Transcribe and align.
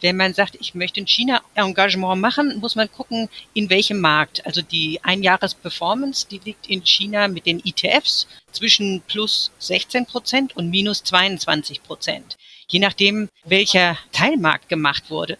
wenn 0.00 0.16
man 0.16 0.34
sagt, 0.34 0.56
ich 0.60 0.74
möchte 0.74 1.00
ein 1.00 1.06
China-Engagement 1.06 2.20
machen, 2.20 2.58
muss 2.60 2.76
man 2.76 2.90
gucken, 2.90 3.28
in 3.54 3.70
welchem 3.70 4.00
Markt. 4.00 4.44
Also 4.46 4.62
die 4.62 5.00
Einjahres-Performance, 5.02 6.26
die 6.30 6.40
liegt 6.44 6.68
in 6.68 6.84
China 6.84 7.28
mit 7.28 7.46
den 7.46 7.62
ETFs 7.64 8.26
zwischen 8.52 9.02
plus 9.06 9.50
16 9.58 10.06
Prozent 10.06 10.56
und 10.56 10.70
minus 10.70 11.02
22 11.04 11.82
Prozent. 11.82 12.36
Je 12.68 12.78
nachdem, 12.78 13.28
welcher 13.44 13.98
Teilmarkt 14.12 14.68
gemacht 14.68 15.10
wurde. 15.10 15.38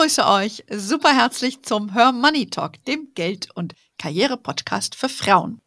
Begrüße 0.00 0.26
euch 0.26 0.64
super 0.70 1.14
herzlich 1.14 1.60
zum 1.60 1.92
Her 1.92 2.12
Money 2.12 2.46
Talk, 2.48 2.82
dem 2.86 3.12
Geld- 3.14 3.50
und 3.54 3.74
Karriere-Podcast 3.98 4.94
für 4.94 5.10
Frauen. 5.10 5.60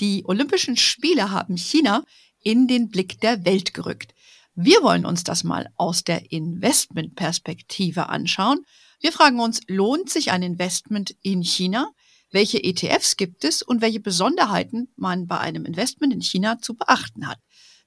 Die 0.00 0.24
Olympischen 0.26 0.76
Spiele 0.76 1.30
haben 1.30 1.56
China 1.56 2.02
in 2.42 2.66
den 2.66 2.88
Blick 2.88 3.20
der 3.20 3.44
Welt 3.44 3.72
gerückt. 3.72 4.12
Wir 4.56 4.82
wollen 4.82 5.06
uns 5.06 5.22
das 5.22 5.44
mal 5.44 5.68
aus 5.76 6.02
der 6.02 6.32
Investmentperspektive 6.32 8.08
anschauen. 8.08 8.66
Wir 8.98 9.12
fragen 9.12 9.38
uns, 9.38 9.60
lohnt 9.68 10.10
sich 10.10 10.32
ein 10.32 10.42
Investment 10.42 11.14
in 11.22 11.44
China? 11.44 11.92
Welche 12.32 12.60
ETFs 12.64 13.16
gibt 13.16 13.44
es 13.44 13.62
und 13.62 13.82
welche 13.82 14.00
Besonderheiten 14.00 14.88
man 14.96 15.28
bei 15.28 15.38
einem 15.38 15.64
Investment 15.64 16.12
in 16.12 16.22
China 16.22 16.58
zu 16.58 16.74
beachten 16.74 17.28
hat? 17.28 17.38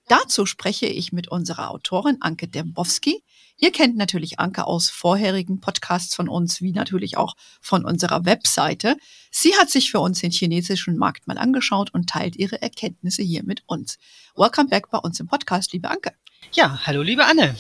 Dazu 0.08 0.46
spreche 0.46 0.86
ich 0.86 1.12
mit 1.12 1.28
unserer 1.28 1.72
Autorin 1.72 2.22
Anke 2.22 2.48
Dembowski. 2.48 3.22
Ihr 3.64 3.72
kennt 3.72 3.96
natürlich 3.96 4.42
Anke 4.42 4.68
aus 4.68 4.90
vorherigen 4.90 5.62
Podcasts 5.62 6.14
von 6.14 6.28
uns, 6.28 6.62
wie 6.62 6.74
natürlich 6.74 7.16
auch 7.16 7.38
von 7.62 7.86
unserer 7.86 8.26
Webseite. 8.26 8.98
Sie 9.32 9.56
hat 9.56 9.70
sich 9.70 9.90
für 9.90 10.02
uns 10.02 10.20
den 10.20 10.32
chinesischen 10.32 10.98
Markt 10.98 11.28
mal 11.28 11.38
angeschaut 11.38 11.94
und 11.94 12.10
teilt 12.10 12.36
ihre 12.36 12.62
Erkenntnisse 12.62 13.24
hier 13.24 13.42
mit 13.46 13.64
uns. 13.66 14.00
Welcome 14.36 14.68
back 14.68 14.92
bei 14.92 14.98
uns 14.98 15.18
im 15.22 15.28
Podcast, 15.28 15.72
liebe 15.72 15.90
Anke. 15.90 16.12
Ja, 16.52 16.82
hallo, 16.86 17.04
liebe 17.04 17.26
Anne. 17.26 17.56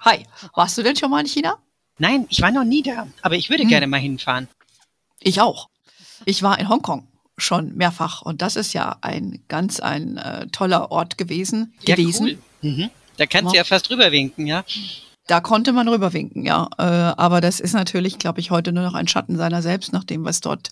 Hi, 0.00 0.24
warst 0.54 0.78
du 0.78 0.82
denn 0.82 0.96
schon 0.96 1.10
mal 1.10 1.20
in 1.20 1.26
China? 1.26 1.58
Nein, 1.98 2.24
ich 2.30 2.40
war 2.40 2.50
noch 2.50 2.64
nie 2.64 2.82
da, 2.82 3.06
aber 3.20 3.36
ich 3.36 3.50
würde 3.50 3.64
hm. 3.64 3.68
gerne 3.68 3.86
mal 3.86 4.00
hinfahren. 4.00 4.48
Ich 5.20 5.42
auch. 5.42 5.68
Ich 6.24 6.42
war 6.42 6.58
in 6.60 6.70
Hongkong 6.70 7.08
schon 7.36 7.76
mehrfach. 7.76 8.22
Und 8.22 8.40
das 8.40 8.56
ist 8.56 8.72
ja 8.72 8.96
ein 9.02 9.44
ganz 9.48 9.80
ein 9.80 10.16
äh, 10.16 10.46
toller 10.46 10.90
Ort 10.90 11.18
gewesen. 11.18 11.74
Ja, 11.82 11.94
gewesen. 11.94 12.38
Cool. 12.62 12.70
Mhm. 12.70 12.90
Da 13.18 13.26
kannst 13.26 13.52
du 13.52 13.56
ja. 13.56 13.60
ja 13.60 13.64
fast 13.64 13.90
rüberwinken, 13.90 14.46
ja. 14.46 14.64
Da 15.26 15.40
konnte 15.40 15.72
man 15.72 15.88
rüberwinken, 15.88 16.44
ja. 16.44 16.68
Äh, 16.78 16.82
aber 16.82 17.40
das 17.40 17.60
ist 17.60 17.74
natürlich, 17.74 18.18
glaube 18.18 18.40
ich, 18.40 18.50
heute 18.50 18.72
nur 18.72 18.82
noch 18.82 18.94
ein 18.94 19.08
Schatten 19.08 19.36
seiner 19.36 19.62
selbst, 19.62 19.92
nach 19.92 20.04
dem, 20.04 20.24
was 20.24 20.40
dort 20.40 20.70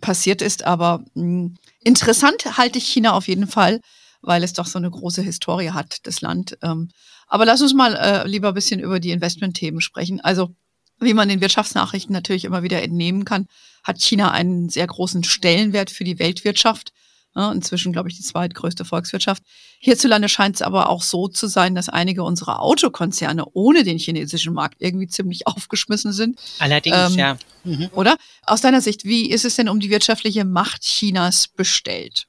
passiert 0.00 0.42
ist. 0.42 0.64
Aber 0.64 1.04
mh, 1.14 1.22
hm, 1.22 1.56
interessant 1.80 2.56
halte 2.56 2.78
ich 2.78 2.86
China 2.86 3.12
auf 3.12 3.28
jeden 3.28 3.46
Fall, 3.46 3.80
weil 4.22 4.42
es 4.42 4.52
doch 4.52 4.66
so 4.66 4.78
eine 4.78 4.90
große 4.90 5.22
Historie 5.22 5.70
hat, 5.70 6.06
das 6.06 6.20
Land. 6.20 6.58
Ähm, 6.62 6.88
aber 7.26 7.44
lass 7.44 7.62
uns 7.62 7.74
mal 7.74 7.94
äh, 7.94 8.26
lieber 8.26 8.48
ein 8.48 8.54
bisschen 8.54 8.80
über 8.80 9.00
die 9.00 9.12
Investmentthemen 9.12 9.80
sprechen. 9.80 10.20
Also 10.20 10.54
wie 10.98 11.14
man 11.14 11.28
den 11.28 11.40
Wirtschaftsnachrichten 11.40 12.12
natürlich 12.12 12.44
immer 12.44 12.62
wieder 12.62 12.82
entnehmen 12.82 13.24
kann, 13.24 13.46
hat 13.82 14.00
China 14.00 14.30
einen 14.30 14.68
sehr 14.68 14.86
großen 14.86 15.24
Stellenwert 15.24 15.90
für 15.90 16.04
die 16.04 16.18
Weltwirtschaft. 16.18 16.92
Ja, 17.36 17.52
inzwischen, 17.52 17.92
glaube 17.92 18.08
ich, 18.08 18.16
die 18.16 18.24
zweitgrößte 18.24 18.84
Volkswirtschaft. 18.84 19.44
Hierzulande 19.78 20.28
scheint 20.28 20.56
es 20.56 20.62
aber 20.62 20.88
auch 20.88 21.02
so 21.02 21.28
zu 21.28 21.46
sein, 21.46 21.76
dass 21.76 21.88
einige 21.88 22.24
unserer 22.24 22.60
Autokonzerne 22.60 23.44
ohne 23.52 23.84
den 23.84 23.98
chinesischen 23.98 24.52
Markt 24.52 24.76
irgendwie 24.80 25.06
ziemlich 25.06 25.46
aufgeschmissen 25.46 26.12
sind. 26.12 26.40
Allerdings, 26.58 27.12
ähm, 27.12 27.18
ja. 27.18 27.38
Mhm. 27.62 27.88
Oder? 27.92 28.16
Aus 28.46 28.62
deiner 28.62 28.80
Sicht, 28.80 29.04
wie 29.04 29.30
ist 29.30 29.44
es 29.44 29.54
denn 29.54 29.68
um 29.68 29.78
die 29.78 29.90
wirtschaftliche 29.90 30.44
Macht 30.44 30.82
Chinas 30.82 31.46
bestellt? 31.46 32.26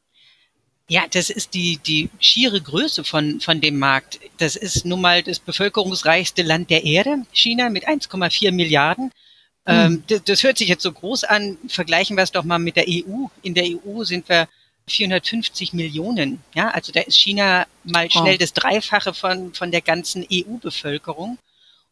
Ja, 0.88 1.05
das 1.09 1.29
ist 1.29 1.53
die, 1.53 1.77
die 1.77 2.09
schiere 2.19 2.61
Größe 2.61 3.03
von, 3.03 3.39
von 3.39 3.61
dem 3.61 3.79
Markt. 3.79 4.19
Das 4.38 4.55
ist 4.55 4.85
nun 4.85 5.02
mal 5.02 5.23
das 5.23 5.39
bevölkerungsreichste 5.39 6.44
Land 6.44 6.69
der 6.69 6.83
Erde, 6.83 7.23
China, 7.31 7.69
mit 7.69 7.88
1,4 7.88 8.51
Milliarden. 8.51 9.06
Mhm. 9.06 9.12
Ähm, 9.66 10.03
das, 10.07 10.23
das, 10.25 10.44
hört 10.44 10.57
sich 10.57 10.68
jetzt 10.68 10.83
so 10.83 10.91
groß 10.91 11.23
an. 11.23 11.57
Vergleichen 11.69 12.18
wir 12.18 12.23
es 12.23 12.31
doch 12.31 12.44
mal 12.44 12.59
mit 12.59 12.75
der 12.75 12.85
EU. 12.88 13.28
In 13.41 13.53
der 13.53 13.66
EU 13.66 14.03
sind 14.03 14.28
wir 14.28 14.50
450 14.88 15.74
Millionen. 15.74 16.44
Ja, 16.53 16.69
also 16.69 16.92
da 16.92 17.02
ist 17.02 17.18
China 17.18 17.66
mal 17.84 18.09
schnell 18.12 18.36
oh. 18.36 18.40
das 18.40 18.53
Dreifache 18.53 19.14
von, 19.14 19.53
von 19.53 19.72
der 19.72 19.81
ganzen 19.81 20.25
EU-Bevölkerung. 20.31 21.38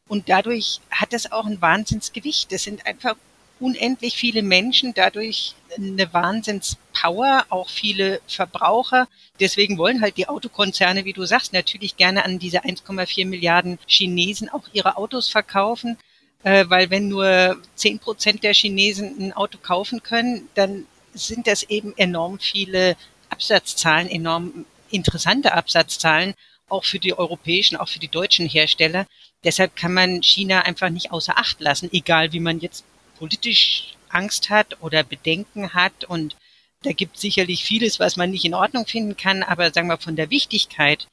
Und 0.07 0.27
dadurch 0.27 0.81
hat 0.89 1.13
das 1.13 1.31
auch 1.31 1.45
ein 1.45 1.61
Wahnsinnsgewicht. 1.61 2.51
Das 2.51 2.63
sind 2.63 2.85
einfach 2.85 3.15
unendlich 3.59 4.15
viele 4.15 4.41
Menschen, 4.41 4.93
dadurch 4.93 5.53
eine 5.77 6.11
Wahnsinnspower, 6.13 7.45
auch 7.49 7.69
viele 7.69 8.21
Verbraucher. 8.27 9.07
Deswegen 9.39 9.77
wollen 9.77 10.01
halt 10.01 10.17
die 10.17 10.27
Autokonzerne, 10.27 11.05
wie 11.05 11.13
du 11.13 11.25
sagst, 11.25 11.53
natürlich 11.53 11.97
gerne 11.97 12.25
an 12.25 12.39
diese 12.39 12.63
1,4 12.63 13.27
Milliarden 13.27 13.77
Chinesen 13.85 14.49
auch 14.49 14.63
ihre 14.73 14.97
Autos 14.97 15.29
verkaufen, 15.29 15.97
äh, 16.43 16.65
weil 16.69 16.89
wenn 16.89 17.09
nur 17.09 17.57
10 17.75 17.99
Prozent 17.99 18.43
der 18.43 18.53
Chinesen 18.53 19.15
ein 19.19 19.33
Auto 19.33 19.57
kaufen 19.57 20.01
können, 20.01 20.47
dann 20.55 20.85
sind 21.27 21.47
das 21.47 21.63
eben 21.63 21.93
enorm 21.97 22.39
viele 22.39 22.95
Absatzzahlen, 23.29 24.09
enorm 24.09 24.65
interessante 24.89 25.53
Absatzzahlen, 25.53 26.33
auch 26.67 26.85
für 26.85 26.99
die 26.99 27.17
europäischen, 27.17 27.77
auch 27.77 27.87
für 27.87 27.99
die 27.99 28.07
deutschen 28.07 28.47
Hersteller. 28.47 29.05
Deshalb 29.43 29.75
kann 29.75 29.93
man 29.93 30.21
China 30.21 30.61
einfach 30.61 30.89
nicht 30.89 31.11
außer 31.11 31.37
Acht 31.37 31.59
lassen, 31.61 31.89
egal 31.91 32.33
wie 32.33 32.39
man 32.39 32.59
jetzt 32.59 32.83
politisch 33.17 33.95
Angst 34.09 34.49
hat 34.49 34.81
oder 34.81 35.03
Bedenken 35.03 35.73
hat 35.73 36.05
und 36.05 36.35
da 36.83 36.93
gibt 36.93 37.19
sicherlich 37.19 37.65
vieles, 37.65 37.99
was 37.99 38.15
man 38.15 38.31
nicht 38.31 38.45
in 38.45 38.53
Ordnung 38.53 38.87
finden 38.87 39.17
kann, 39.17 39.43
aber 39.43 39.71
sagen 39.71 39.87
wir 39.87 39.97
von 39.97 40.15
der 40.15 40.29
Wichtigkeit, 40.29 41.07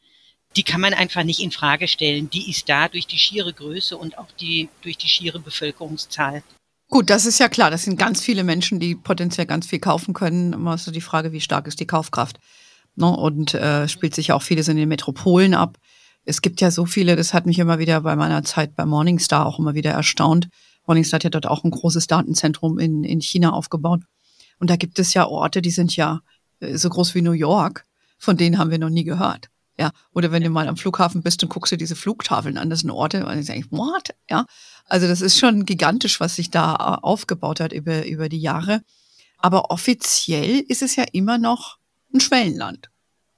die 0.54 0.62
kann 0.62 0.80
man 0.80 0.94
einfach 0.94 1.24
nicht 1.24 1.40
in 1.40 1.50
Frage 1.50 1.88
stellen. 1.88 2.30
Die 2.30 2.48
ist 2.48 2.68
da 2.68 2.88
durch 2.88 3.06
die 3.06 3.18
schiere 3.18 3.52
Größe 3.52 3.96
und 3.96 4.16
auch 4.16 4.30
die 4.40 4.68
durch 4.82 4.96
die 4.96 5.08
schiere 5.08 5.40
Bevölkerungszahl. 5.40 6.42
Gut, 6.88 7.10
das 7.10 7.26
ist 7.26 7.40
ja 7.40 7.48
klar. 7.48 7.70
Das 7.70 7.82
sind 7.82 7.98
ganz 7.98 8.22
viele 8.22 8.44
Menschen, 8.44 8.78
die 8.78 8.94
potenziell 8.94 9.46
ganz 9.46 9.66
viel 9.66 9.80
kaufen 9.80 10.14
können. 10.14 10.52
Immer 10.52 10.78
so 10.78 10.90
die 10.90 11.00
Frage, 11.00 11.32
wie 11.32 11.40
stark 11.40 11.66
ist 11.66 11.80
die 11.80 11.86
Kaufkraft? 11.86 12.38
Ne? 12.94 13.06
Und 13.06 13.54
äh, 13.54 13.88
spielt 13.88 14.14
sich 14.14 14.32
auch 14.32 14.42
vieles 14.42 14.68
in 14.68 14.76
den 14.76 14.88
Metropolen 14.88 15.54
ab. 15.54 15.78
Es 16.24 16.42
gibt 16.42 16.60
ja 16.60 16.70
so 16.70 16.86
viele, 16.86 17.16
das 17.16 17.34
hat 17.34 17.46
mich 17.46 17.58
immer 17.58 17.78
wieder 17.78 18.00
bei 18.00 18.16
meiner 18.16 18.42
Zeit 18.42 18.74
bei 18.74 18.84
Morningstar 18.84 19.46
auch 19.46 19.58
immer 19.58 19.74
wieder 19.74 19.92
erstaunt, 19.92 20.48
Morningstar 20.86 21.18
hat 21.18 21.24
ja 21.24 21.30
dort 21.30 21.46
auch 21.46 21.64
ein 21.64 21.70
großes 21.70 22.06
Datenzentrum 22.06 22.78
in, 22.78 23.04
in 23.04 23.20
China 23.20 23.52
aufgebaut. 23.52 24.02
Und 24.58 24.70
da 24.70 24.76
gibt 24.76 24.98
es 24.98 25.14
ja 25.14 25.26
Orte, 25.26 25.60
die 25.60 25.70
sind 25.70 25.94
ja 25.96 26.20
äh, 26.60 26.76
so 26.76 26.88
groß 26.88 27.14
wie 27.14 27.22
New 27.22 27.32
York. 27.32 27.84
Von 28.18 28.36
denen 28.36 28.58
haben 28.58 28.70
wir 28.70 28.78
noch 28.78 28.88
nie 28.88 29.04
gehört. 29.04 29.48
Ja, 29.78 29.90
oder 30.14 30.32
wenn 30.32 30.42
du 30.42 30.48
mal 30.48 30.68
am 30.68 30.78
Flughafen 30.78 31.22
bist 31.22 31.42
und 31.42 31.50
guckst 31.50 31.70
dir 31.70 31.76
diese 31.76 31.96
Flugtafeln 31.96 32.56
an, 32.56 32.70
das 32.70 32.80
sind 32.80 32.90
Orte, 32.90 33.26
und 33.26 33.38
ich 33.38 33.46
denke, 33.46 33.68
what? 33.72 34.14
Ja, 34.30 34.46
also 34.86 35.06
das 35.06 35.20
ist 35.20 35.38
schon 35.38 35.66
gigantisch, 35.66 36.18
was 36.18 36.36
sich 36.36 36.50
da 36.50 36.74
äh, 36.74 37.04
aufgebaut 37.04 37.60
hat 37.60 37.72
über, 37.72 38.06
über 38.06 38.28
die 38.28 38.40
Jahre. 38.40 38.82
Aber 39.38 39.70
offiziell 39.70 40.60
ist 40.60 40.82
es 40.82 40.96
ja 40.96 41.04
immer 41.12 41.36
noch 41.36 41.76
ein 42.12 42.20
Schwellenland. 42.20 42.88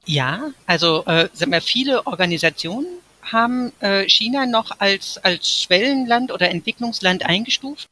Ja, 0.06 0.52
also 0.66 1.04
äh, 1.06 1.28
sagen 1.32 1.52
wir, 1.52 1.60
viele 1.60 2.06
Organisationen 2.06 2.86
haben 3.20 3.72
äh, 3.80 4.08
China 4.08 4.46
noch 4.46 4.80
als, 4.80 5.18
als 5.18 5.48
Schwellenland 5.48 6.32
oder 6.32 6.50
Entwicklungsland 6.50 7.26
eingestuft. 7.26 7.88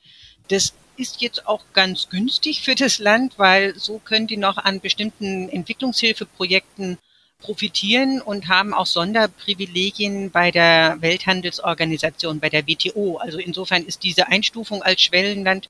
Das 0.48 0.72
ist 0.96 1.20
jetzt 1.20 1.46
auch 1.46 1.64
ganz 1.72 2.08
günstig 2.08 2.62
für 2.62 2.74
das 2.74 2.98
Land, 2.98 3.38
weil 3.38 3.78
so 3.78 3.98
können 3.98 4.26
die 4.26 4.36
noch 4.36 4.56
an 4.56 4.80
bestimmten 4.80 5.48
Entwicklungshilfeprojekten 5.48 6.98
profitieren 7.38 8.20
und 8.20 8.48
haben 8.48 8.72
auch 8.72 8.86
Sonderprivilegien 8.86 10.30
bei 10.30 10.50
der 10.50 10.96
Welthandelsorganisation, 11.00 12.40
bei 12.40 12.48
der 12.48 12.66
WTO. 12.66 13.18
Also 13.18 13.38
insofern 13.38 13.84
ist 13.84 14.02
diese 14.02 14.28
Einstufung 14.28 14.82
als 14.82 15.02
Schwellenland 15.02 15.68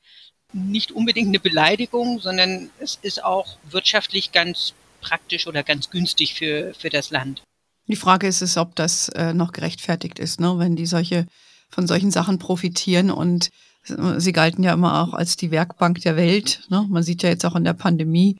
nicht 0.53 0.93
unbedingt 0.93 1.28
eine 1.28 1.41
Beleidigung, 1.41 2.21
sondern 2.21 2.71
es 2.78 2.99
ist 3.03 3.22
auch 3.25 3.59
wirtschaftlich 3.69 4.33
ganz 4.33 4.74
praktisch 5.01 5.47
oder 5.47 5.63
ganz 5.63 5.91
günstig 5.91 6.34
für, 6.34 6.72
für 6.78 6.89
das 6.89 7.10
Land. 7.10 7.42
Die 7.89 7.97
Frage 7.97 8.27
ist 8.27 8.42
es, 8.42 8.57
ob 8.57 8.74
das 8.74 9.09
äh, 9.10 9.34
noch 9.34 9.53
gerechtfertigt 9.53 10.19
ist, 10.19 10.41
ne? 10.41 10.59
wenn 10.59 10.77
die 10.77 10.86
solche 10.86 11.27
von 11.69 11.86
solchen 11.86 12.10
Sachen 12.10 12.39
profitieren 12.39 13.10
und 13.10 13.51
sie 14.19 14.33
galten 14.33 14.62
ja 14.62 14.72
immer 14.72 15.03
auch 15.03 15.15
als 15.15 15.36
die 15.36 15.51
Werkbank 15.51 16.01
der 16.01 16.16
Welt. 16.16 16.62
Ne? 16.69 16.86
Man 16.89 17.03
sieht 17.03 17.22
ja 17.22 17.28
jetzt 17.28 17.45
auch 17.45 17.57
in 17.57 17.65
der 17.65 17.74
Pandemie, 17.74 18.36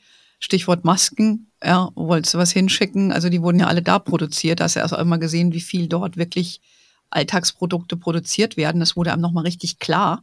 Stichwort 0.47 0.85
Masken, 0.85 1.51
ja, 1.61 1.91
wolltest 1.97 2.35
du 2.35 2.39
was 2.39 2.53
hinschicken? 2.53 3.11
Also 3.11 3.29
die 3.29 3.43
wurden 3.43 3.59
ja 3.59 3.67
alle 3.67 3.83
da 3.83 3.99
produziert. 3.99 4.61
Da 4.61 4.65
hast 4.65 4.77
du 4.77 4.85
auch 4.85 4.93
immer 4.93 5.19
gesehen, 5.19 5.53
wie 5.53 5.61
viel 5.61 5.89
dort 5.89 6.17
wirklich 6.17 6.61
Alltagsprodukte 7.11 7.97
produziert 7.97 8.57
werden. 8.57 8.79
Das 8.79 8.95
wurde 8.95 9.13
einem 9.13 9.23
nochmal 9.23 9.43
richtig 9.43 9.81
klar. 9.81 10.23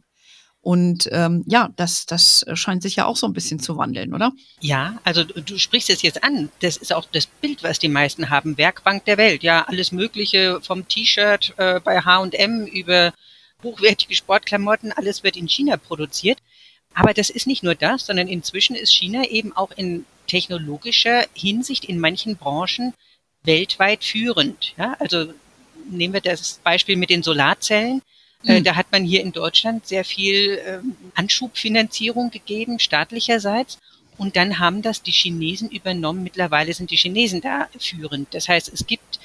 Und 0.62 1.10
ähm, 1.12 1.44
ja, 1.46 1.68
das, 1.76 2.06
das 2.06 2.46
scheint 2.54 2.82
sich 2.82 2.96
ja 2.96 3.04
auch 3.04 3.18
so 3.18 3.26
ein 3.26 3.34
bisschen 3.34 3.60
zu 3.60 3.76
wandeln, 3.76 4.14
oder? 4.14 4.32
Ja, 4.60 4.98
also 5.04 5.24
du 5.24 5.58
sprichst 5.58 5.90
es 5.90 6.00
jetzt 6.00 6.24
an. 6.24 6.48
Das 6.60 6.78
ist 6.78 6.94
auch 6.94 7.04
das 7.12 7.26
Bild, 7.26 7.62
was 7.62 7.78
die 7.78 7.88
meisten 7.88 8.30
haben. 8.30 8.56
Werkbank 8.56 9.04
der 9.04 9.18
Welt. 9.18 9.42
Ja, 9.42 9.66
alles 9.68 9.92
Mögliche 9.92 10.58
vom 10.62 10.88
T-Shirt 10.88 11.52
äh, 11.58 11.80
bei 11.80 12.00
H&M 12.00 12.64
über 12.64 13.12
hochwertige 13.62 14.14
Sportklamotten, 14.14 14.92
alles 14.92 15.22
wird 15.22 15.36
in 15.36 15.48
China 15.48 15.76
produziert. 15.76 16.38
Aber 16.94 17.12
das 17.12 17.28
ist 17.28 17.46
nicht 17.46 17.62
nur 17.62 17.74
das, 17.74 18.06
sondern 18.06 18.28
inzwischen 18.28 18.74
ist 18.74 18.94
China 18.94 19.24
eben 19.28 19.54
auch 19.54 19.72
in 19.72 20.06
technologischer 20.26 21.24
Hinsicht 21.34 21.84
in 21.84 21.98
manchen 21.98 22.36
Branchen 22.36 22.94
weltweit 23.42 24.04
führend. 24.04 24.74
Ja, 24.76 24.96
also 24.98 25.32
nehmen 25.90 26.14
wir 26.14 26.20
das 26.20 26.60
Beispiel 26.64 26.96
mit 26.96 27.10
den 27.10 27.22
Solarzellen. 27.22 28.02
Äh, 28.44 28.56
hm. 28.56 28.64
Da 28.64 28.76
hat 28.76 28.90
man 28.92 29.04
hier 29.04 29.22
in 29.22 29.32
Deutschland 29.32 29.86
sehr 29.86 30.04
viel 30.04 30.60
ähm, 30.66 30.96
Anschubfinanzierung 31.14 32.30
gegeben, 32.30 32.78
staatlicherseits. 32.78 33.78
Und 34.16 34.36
dann 34.36 34.58
haben 34.58 34.82
das 34.82 35.02
die 35.02 35.10
Chinesen 35.10 35.70
übernommen. 35.70 36.22
Mittlerweile 36.22 36.72
sind 36.72 36.90
die 36.90 36.96
Chinesen 36.96 37.40
da 37.40 37.68
führend. 37.78 38.32
Das 38.32 38.48
heißt, 38.48 38.72
es 38.72 38.86
gibt 38.86 39.18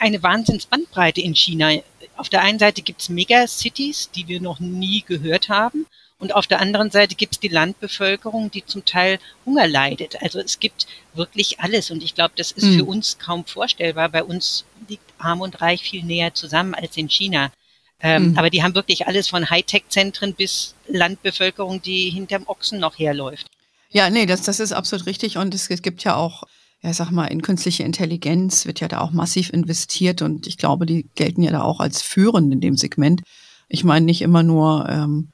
eine 0.00 0.22
Wahnsinnsbandbreite 0.22 1.20
in 1.20 1.34
China. 1.34 1.72
Auf 2.16 2.28
der 2.28 2.42
einen 2.42 2.58
Seite 2.58 2.82
gibt 2.82 3.00
es 3.00 3.08
Megacities, 3.08 4.10
die 4.10 4.28
wir 4.28 4.40
noch 4.40 4.60
nie 4.60 5.02
gehört 5.06 5.48
haben. 5.48 5.86
Und 6.20 6.34
auf 6.34 6.48
der 6.48 6.60
anderen 6.60 6.90
Seite 6.90 7.14
gibt 7.14 7.34
es 7.34 7.40
die 7.40 7.48
Landbevölkerung, 7.48 8.50
die 8.50 8.64
zum 8.66 8.84
Teil 8.84 9.20
Hunger 9.46 9.68
leidet. 9.68 10.20
Also 10.20 10.40
es 10.40 10.58
gibt 10.58 10.86
wirklich 11.14 11.60
alles. 11.60 11.92
Und 11.92 12.02
ich 12.02 12.14
glaube, 12.16 12.34
das 12.36 12.50
ist 12.50 12.64
mhm. 12.64 12.78
für 12.78 12.84
uns 12.84 13.18
kaum 13.18 13.44
vorstellbar. 13.44 14.08
Bei 14.08 14.24
uns 14.24 14.64
liegt 14.88 15.04
Arm 15.18 15.40
und 15.40 15.60
Reich 15.60 15.82
viel 15.82 16.02
näher 16.02 16.34
zusammen 16.34 16.74
als 16.74 16.96
in 16.96 17.08
China. 17.08 17.52
Ähm, 18.00 18.30
mhm. 18.30 18.38
Aber 18.38 18.50
die 18.50 18.64
haben 18.64 18.74
wirklich 18.74 19.06
alles 19.06 19.28
von 19.28 19.48
Hightech-Zentren 19.48 20.34
bis 20.34 20.74
Landbevölkerung, 20.88 21.82
die 21.82 22.10
hinterm 22.10 22.44
Ochsen 22.46 22.80
noch 22.80 22.98
herläuft. 22.98 23.46
Ja, 23.90 24.10
nee, 24.10 24.26
das, 24.26 24.42
das 24.42 24.58
ist 24.58 24.72
absolut 24.72 25.06
richtig. 25.06 25.38
Und 25.38 25.54
es, 25.54 25.70
es 25.70 25.82
gibt 25.82 26.02
ja 26.02 26.16
auch, 26.16 26.42
ja, 26.82 26.92
sag 26.92 27.12
mal, 27.12 27.26
in 27.26 27.42
künstliche 27.42 27.84
Intelligenz 27.84 28.66
wird 28.66 28.80
ja 28.80 28.88
da 28.88 29.00
auch 29.00 29.12
massiv 29.12 29.52
investiert. 29.52 30.20
Und 30.22 30.48
ich 30.48 30.58
glaube, 30.58 30.84
die 30.84 31.08
gelten 31.14 31.42
ja 31.42 31.52
da 31.52 31.62
auch 31.62 31.78
als 31.78 32.02
führend 32.02 32.52
in 32.52 32.60
dem 32.60 32.76
Segment. 32.76 33.22
Ich 33.68 33.84
meine 33.84 34.04
nicht 34.04 34.22
immer 34.22 34.42
nur, 34.42 34.88
ähm, 34.88 35.30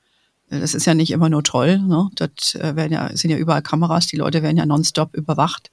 das 0.60 0.74
ist 0.74 0.86
ja 0.86 0.94
nicht 0.94 1.10
immer 1.10 1.28
nur 1.28 1.42
toll. 1.42 1.78
Ne? 1.78 2.08
Dort 2.14 2.54
äh, 2.56 2.76
werden 2.76 2.92
ja, 2.92 3.16
sind 3.16 3.30
ja 3.30 3.36
überall 3.36 3.62
Kameras, 3.62 4.06
die 4.06 4.16
Leute 4.16 4.42
werden 4.42 4.56
ja 4.56 4.66
nonstop 4.66 5.14
überwacht. 5.14 5.70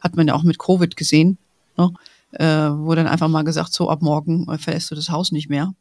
Hat 0.00 0.16
man 0.16 0.28
ja 0.28 0.34
auch 0.34 0.42
mit 0.42 0.58
Covid 0.58 0.96
gesehen, 0.96 1.38
ne? 1.76 1.92
äh, 2.32 2.44
wo 2.46 2.94
dann 2.94 3.06
einfach 3.06 3.28
mal 3.28 3.44
gesagt, 3.44 3.72
so 3.72 3.90
ab 3.90 4.02
morgen 4.02 4.48
äh, 4.48 4.58
verlässt 4.58 4.90
du 4.90 4.94
das 4.94 5.10
Haus 5.10 5.32
nicht 5.32 5.48
mehr. 5.48 5.74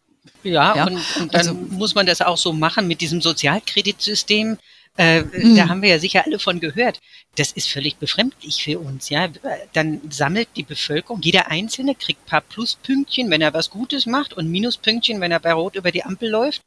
Ja, 0.44 0.76
ja. 0.76 0.88
Und, 0.88 0.96
und, 1.20 1.34
dann 1.34 1.40
also, 1.40 1.54
muss 1.54 1.96
man 1.96 2.06
das 2.06 2.22
auch 2.22 2.38
so 2.38 2.54
machen 2.54 2.88
mit 2.88 3.02
diesem 3.02 3.22
Sozialkreditsystem. 3.22 4.58
Äh, 4.96 5.24
mhm. 5.24 5.56
Da 5.56 5.70
haben 5.70 5.82
wir 5.82 5.90
ja 5.90 6.00
sicher 6.00 6.24
alle 6.26 6.40
von 6.40 6.60
gehört. 6.60 7.00
Das 7.36 7.52
ist 7.52 7.68
völlig 7.68 7.98
befremdlich 7.98 8.64
für 8.64 8.80
uns, 8.80 9.10
ja. 9.10 9.28
Dann 9.74 10.02
sammelt 10.10 10.50
die 10.56 10.64
Bevölkerung, 10.64 11.22
jeder 11.22 11.50
Einzelne 11.50 11.96
kriegt 11.96 12.26
paar 12.28 12.42
Pluspünktchen, 12.42 13.30
wenn 13.32 13.42
er 13.42 13.54
was 13.54 13.72
Gutes 13.72 14.06
macht 14.06 14.34
und 14.34 14.50
Minuspünktchen, 14.50 15.20
wenn 15.20 15.32
er 15.32 15.40
bei 15.40 15.54
Rot 15.54 15.76
über 15.76 15.92
die 15.92 16.04
Ampel 16.04 16.30
läuft. 16.30 16.62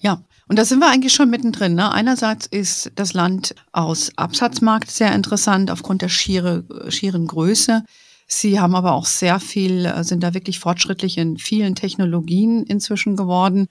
Ja, 0.00 0.24
und 0.48 0.58
da 0.58 0.64
sind 0.64 0.80
wir 0.80 0.90
eigentlich 0.90 1.14
schon 1.14 1.30
mittendrin. 1.30 1.76
Ne? 1.76 1.92
Einerseits 1.92 2.48
ist 2.48 2.90
das 2.96 3.12
Land 3.12 3.54
aus 3.70 4.10
Absatzmarkt 4.16 4.90
sehr 4.90 5.14
interessant 5.14 5.70
aufgrund 5.70 6.02
der 6.02 6.08
schiere, 6.08 6.64
schieren 6.88 7.28
Größe. 7.28 7.84
Sie 8.26 8.58
haben 8.58 8.74
aber 8.74 8.94
auch 8.94 9.06
sehr 9.06 9.38
viel, 9.38 9.86
äh, 9.86 10.02
sind 10.02 10.24
da 10.24 10.34
wirklich 10.34 10.58
fortschrittlich 10.58 11.16
in 11.16 11.38
vielen 11.38 11.76
Technologien 11.76 12.64
inzwischen 12.64 13.14
geworden. 13.14 13.68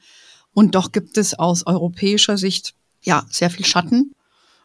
Und 0.53 0.75
doch 0.75 0.91
gibt 0.91 1.17
es 1.17 1.33
aus 1.33 1.65
europäischer 1.65 2.37
Sicht 2.37 2.73
ja 3.01 3.25
sehr 3.29 3.49
viel 3.49 3.65
Schatten. 3.65 4.13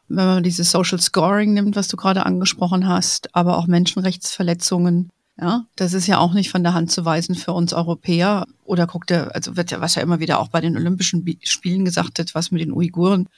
Wenn 0.08 0.26
man 0.26 0.42
dieses 0.42 0.70
Social 0.70 1.00
Scoring 1.00 1.54
nimmt, 1.54 1.76
was 1.76 1.88
du 1.88 1.96
gerade 1.96 2.24
angesprochen 2.24 2.88
hast, 2.88 3.34
aber 3.34 3.58
auch 3.58 3.66
Menschenrechtsverletzungen. 3.66 5.10
Ja, 5.40 5.66
das 5.76 5.92
ist 5.92 6.06
ja 6.06 6.18
auch 6.18 6.32
nicht 6.32 6.50
von 6.50 6.62
der 6.64 6.74
Hand 6.74 6.90
zu 6.90 7.04
weisen 7.04 7.34
für 7.34 7.52
uns 7.52 7.72
Europäer. 7.72 8.46
Oder 8.64 8.86
guckt 8.86 9.10
er, 9.10 9.34
also 9.34 9.56
wird 9.56 9.70
ja, 9.70 9.80
was 9.80 9.94
ja 9.94 10.02
immer 10.02 10.18
wieder 10.18 10.40
auch 10.40 10.48
bei 10.48 10.60
den 10.60 10.76
Olympischen 10.76 11.24
Spielen 11.42 11.84
gesagt 11.84 12.18
wird, 12.18 12.34
was 12.34 12.50
mit 12.50 12.60
den 12.60 12.72
Uiguren. 12.72 13.28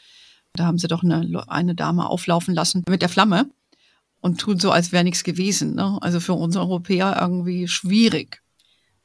Da 0.54 0.64
haben 0.64 0.78
sie 0.78 0.88
doch 0.88 1.02
eine, 1.02 1.44
eine 1.48 1.74
Dame 1.74 2.08
auflaufen 2.08 2.54
lassen 2.54 2.84
mit 2.88 3.02
der 3.02 3.08
Flamme 3.08 3.50
und 4.20 4.40
tun 4.40 4.58
so, 4.58 4.70
als 4.70 4.92
wäre 4.92 5.04
nichts 5.04 5.24
gewesen. 5.24 5.74
Ne? 5.74 5.98
Also 6.00 6.20
für 6.20 6.34
uns 6.34 6.56
Europäer 6.56 7.18
irgendwie 7.20 7.68
schwierig. 7.68 8.42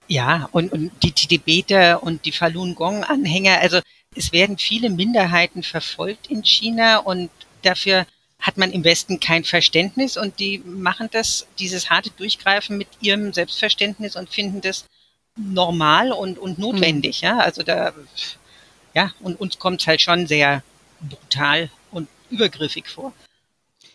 Ja, 0.07 0.49
und, 0.51 0.71
und 0.71 0.91
die 1.01 1.11
Tibeter 1.11 2.03
und 2.03 2.25
die 2.25 2.31
Falun 2.31 2.75
Gong-Anhänger, 2.75 3.59
also 3.59 3.79
es 4.15 4.31
werden 4.31 4.57
viele 4.57 4.89
Minderheiten 4.89 5.63
verfolgt 5.63 6.27
in 6.27 6.43
China 6.43 6.97
und 6.97 7.29
dafür 7.63 8.05
hat 8.39 8.57
man 8.57 8.71
im 8.71 8.83
Westen 8.83 9.19
kein 9.19 9.43
Verständnis 9.43 10.17
und 10.17 10.39
die 10.39 10.59
machen 10.59 11.09
das, 11.11 11.47
dieses 11.57 11.89
harte 11.89 12.11
Durchgreifen 12.11 12.77
mit 12.77 12.87
ihrem 13.01 13.33
Selbstverständnis 13.33 14.15
und 14.15 14.29
finden 14.29 14.61
das 14.61 14.85
normal 15.35 16.11
und, 16.11 16.37
und 16.37 16.59
notwendig. 16.59 17.21
Mhm. 17.21 17.25
Ja, 17.27 17.37
also 17.39 17.63
da, 17.63 17.93
ja, 18.93 19.11
und 19.21 19.39
uns 19.39 19.57
kommt 19.57 19.81
es 19.81 19.87
halt 19.87 20.01
schon 20.01 20.27
sehr 20.27 20.63
brutal 21.01 21.69
und 21.91 22.07
übergriffig 22.29 22.87
vor. 22.87 23.13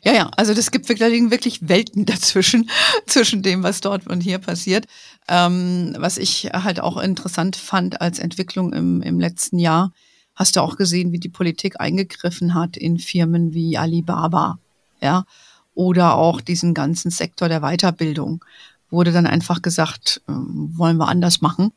Ja, 0.02 0.14
ja, 0.14 0.30
also 0.36 0.54
das 0.54 0.70
gibt 0.70 0.88
wirklich, 0.88 1.30
wirklich 1.30 1.68
Welten 1.68 2.06
dazwischen, 2.06 2.70
zwischen 3.06 3.42
dem, 3.42 3.62
was 3.62 3.80
dort 3.80 4.06
und 4.06 4.20
hier 4.20 4.38
passiert. 4.38 4.86
Ähm, 5.28 5.94
was 5.98 6.16
ich 6.18 6.50
halt 6.52 6.80
auch 6.80 6.96
interessant 6.96 7.56
fand 7.56 8.00
als 8.00 8.18
Entwicklung 8.18 8.72
im, 8.72 9.02
im 9.02 9.20
letzten 9.20 9.58
Jahr, 9.58 9.92
hast 10.34 10.56
du 10.56 10.60
auch 10.60 10.76
gesehen, 10.76 11.12
wie 11.12 11.18
die 11.18 11.28
Politik 11.28 11.80
eingegriffen 11.80 12.54
hat 12.54 12.76
in 12.76 12.98
Firmen 12.98 13.52
wie 13.52 13.76
Alibaba, 13.76 14.58
ja, 15.02 15.24
oder 15.74 16.14
auch 16.14 16.40
diesen 16.40 16.74
ganzen 16.74 17.10
Sektor 17.10 17.48
der 17.48 17.60
Weiterbildung. 17.60 18.44
Wurde 18.88 19.12
dann 19.12 19.26
einfach 19.26 19.62
gesagt, 19.62 20.22
äh, 20.26 20.32
wollen 20.32 20.96
wir 20.96 21.08
anders 21.08 21.42
machen. 21.42 21.72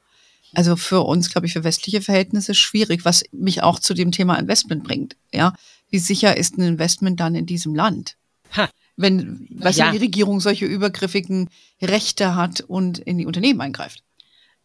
Also 0.53 0.75
für 0.75 1.01
uns, 1.01 1.31
glaube 1.31 1.47
ich, 1.47 1.53
für 1.53 1.63
westliche 1.63 2.01
Verhältnisse 2.01 2.53
schwierig, 2.53 3.05
was 3.05 3.23
mich 3.31 3.63
auch 3.63 3.79
zu 3.79 3.93
dem 3.93 4.11
Thema 4.11 4.35
Investment 4.35 4.83
bringt. 4.83 5.15
Ja, 5.33 5.53
wie 5.93 5.99
sicher 5.99 6.35
ist 6.35 6.57
ein 6.57 6.63
Investment 6.63 7.19
dann 7.19 7.35
in 7.35 7.45
diesem 7.45 7.75
Land? 7.75 8.17
Ha. 8.57 8.67
Wenn 8.95 9.47
was 9.51 9.77
ja. 9.77 9.91
die 9.91 9.99
Regierung 9.99 10.39
solche 10.39 10.65
übergriffigen 10.65 11.51
Rechte 11.79 12.35
hat 12.35 12.61
und 12.61 12.97
in 12.97 13.19
die 13.19 13.27
Unternehmen 13.27 13.61
eingreift. 13.61 14.01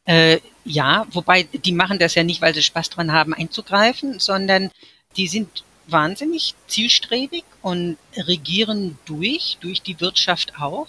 Äh, 0.06 0.38
ja, 0.64 1.06
wobei 1.10 1.42
die 1.42 1.72
machen 1.72 1.98
das 1.98 2.14
ja 2.14 2.24
nicht, 2.24 2.40
weil 2.40 2.54
sie 2.54 2.62
Spaß 2.62 2.88
dran 2.88 3.12
haben 3.12 3.34
einzugreifen, 3.34 4.18
sondern 4.18 4.70
die 5.18 5.28
sind 5.28 5.64
wahnsinnig 5.86 6.54
zielstrebig 6.66 7.44
und 7.60 7.98
regieren 8.16 8.96
durch, 9.04 9.58
durch 9.60 9.82
die 9.82 10.00
Wirtschaft 10.00 10.54
auch 10.58 10.88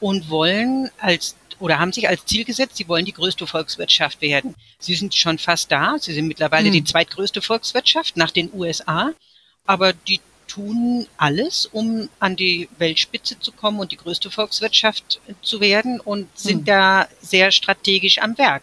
und 0.00 0.28
wollen 0.28 0.90
als 0.98 1.36
oder 1.60 1.78
haben 1.78 1.92
sich 1.92 2.08
als 2.08 2.24
Ziel 2.26 2.44
gesetzt, 2.44 2.76
sie 2.76 2.88
wollen 2.88 3.04
die 3.04 3.12
größte 3.12 3.46
Volkswirtschaft 3.46 4.20
werden. 4.22 4.56
Sie 4.80 4.96
sind 4.96 5.14
schon 5.14 5.38
fast 5.38 5.70
da. 5.70 5.98
Sie 5.98 6.14
sind 6.14 6.26
mittlerweile 6.26 6.68
mhm. 6.68 6.72
die 6.72 6.84
zweitgrößte 6.84 7.42
Volkswirtschaft 7.42 8.16
nach 8.16 8.30
den 8.32 8.52
USA. 8.52 9.12
Aber 9.68 9.92
die 9.92 10.20
tun 10.46 11.06
alles, 11.18 11.66
um 11.66 12.08
an 12.20 12.36
die 12.36 12.70
Weltspitze 12.78 13.38
zu 13.38 13.52
kommen 13.52 13.80
und 13.80 13.92
die 13.92 13.98
größte 13.98 14.30
Volkswirtschaft 14.30 15.20
zu 15.42 15.60
werden 15.60 16.00
und 16.00 16.26
sind 16.38 16.62
mhm. 16.62 16.64
da 16.64 17.08
sehr 17.20 17.50
strategisch 17.52 18.18
am 18.18 18.38
Werk. 18.38 18.62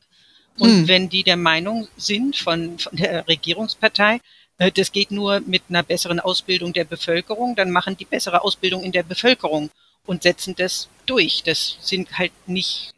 Und 0.58 0.82
mhm. 0.82 0.88
wenn 0.88 1.10
die 1.10 1.22
der 1.22 1.38
Meinung 1.38 1.88
sind 1.96 2.38
von, 2.38 2.80
von 2.80 2.98
der 2.98 3.28
Regierungspartei, 3.28 4.20
äh, 4.58 4.72
das 4.72 4.92
geht 4.92 5.12
nur 5.12 5.42
mit 5.42 5.62
einer 5.70 5.84
besseren 5.84 6.20
Ausbildung 6.20 6.74
der 6.74 6.86
Bevölkerung, 6.86 7.56
dann 7.56 7.70
machen 7.70 7.96
die 7.96 8.06
bessere 8.06 8.44
Ausbildung 8.44 8.84
in 8.84 8.92
der 8.92 9.04
Bevölkerung 9.04 9.70
und 10.08 10.24
setzen 10.24 10.56
das 10.56 10.90
durch. 11.06 11.44
Das 11.44 11.78
sind 11.82 12.18
halt 12.18 12.32
nicht 12.48 12.96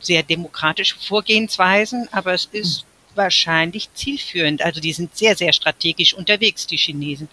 sehr 0.00 0.24
demokratische 0.24 0.98
Vorgehensweisen, 0.98 2.08
aber 2.10 2.34
es 2.34 2.46
ist 2.46 2.82
mhm. 2.82 2.95
Wahrscheinlich 3.16 3.92
zielführend. 3.94 4.62
Also 4.62 4.80
die 4.80 4.92
sind 4.92 5.16
sehr, 5.16 5.36
sehr 5.36 5.52
strategisch 5.52 6.14
unterwegs, 6.14 6.66
die 6.66 6.76
Chinesen. 6.76 7.28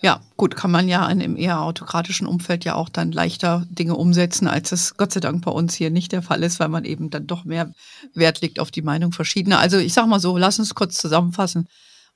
Ja, 0.00 0.20
gut, 0.36 0.54
kann 0.54 0.70
man 0.70 0.86
ja 0.86 1.08
in 1.08 1.20
einem 1.20 1.36
eher 1.36 1.60
autokratischen 1.60 2.28
Umfeld 2.28 2.64
ja 2.64 2.76
auch 2.76 2.88
dann 2.88 3.10
leichter 3.10 3.66
Dinge 3.68 3.96
umsetzen, 3.96 4.46
als 4.46 4.70
es 4.70 4.96
Gott 4.96 5.12
sei 5.12 5.18
Dank 5.18 5.44
bei 5.44 5.50
uns 5.50 5.74
hier 5.74 5.90
nicht 5.90 6.12
der 6.12 6.22
Fall 6.22 6.44
ist, 6.44 6.60
weil 6.60 6.68
man 6.68 6.84
eben 6.84 7.10
dann 7.10 7.26
doch 7.26 7.44
mehr 7.44 7.74
Wert 8.14 8.40
legt 8.40 8.60
auf 8.60 8.70
die 8.70 8.82
Meinung 8.82 9.10
verschiedener. 9.10 9.58
Also 9.58 9.78
ich 9.78 9.92
sag 9.92 10.06
mal 10.06 10.20
so, 10.20 10.38
lass 10.38 10.60
uns 10.60 10.76
kurz 10.76 10.98
zusammenfassen. 10.98 11.66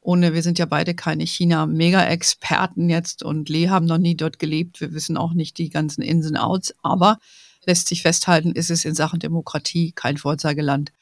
Ohne, 0.00 0.32
wir 0.32 0.42
sind 0.42 0.60
ja 0.60 0.66
beide 0.66 0.94
keine 0.94 1.24
China-Mega-Experten 1.24 2.88
jetzt 2.88 3.24
und 3.24 3.48
Lee 3.48 3.68
haben 3.68 3.86
noch 3.86 3.98
nie 3.98 4.16
dort 4.16 4.38
gelebt. 4.38 4.80
Wir 4.80 4.92
wissen 4.92 5.16
auch 5.16 5.32
nicht 5.32 5.58
die 5.58 5.70
ganzen 5.70 6.02
Ins 6.02 6.28
und 6.28 6.36
Outs, 6.36 6.74
aber 6.82 7.18
lässt 7.66 7.88
sich 7.88 8.02
festhalten, 8.02 8.52
ist 8.52 8.70
es 8.70 8.84
in 8.84 8.94
Sachen 8.94 9.18
Demokratie 9.18 9.92
kein 9.92 10.18
Vorzeigeland 10.18 10.92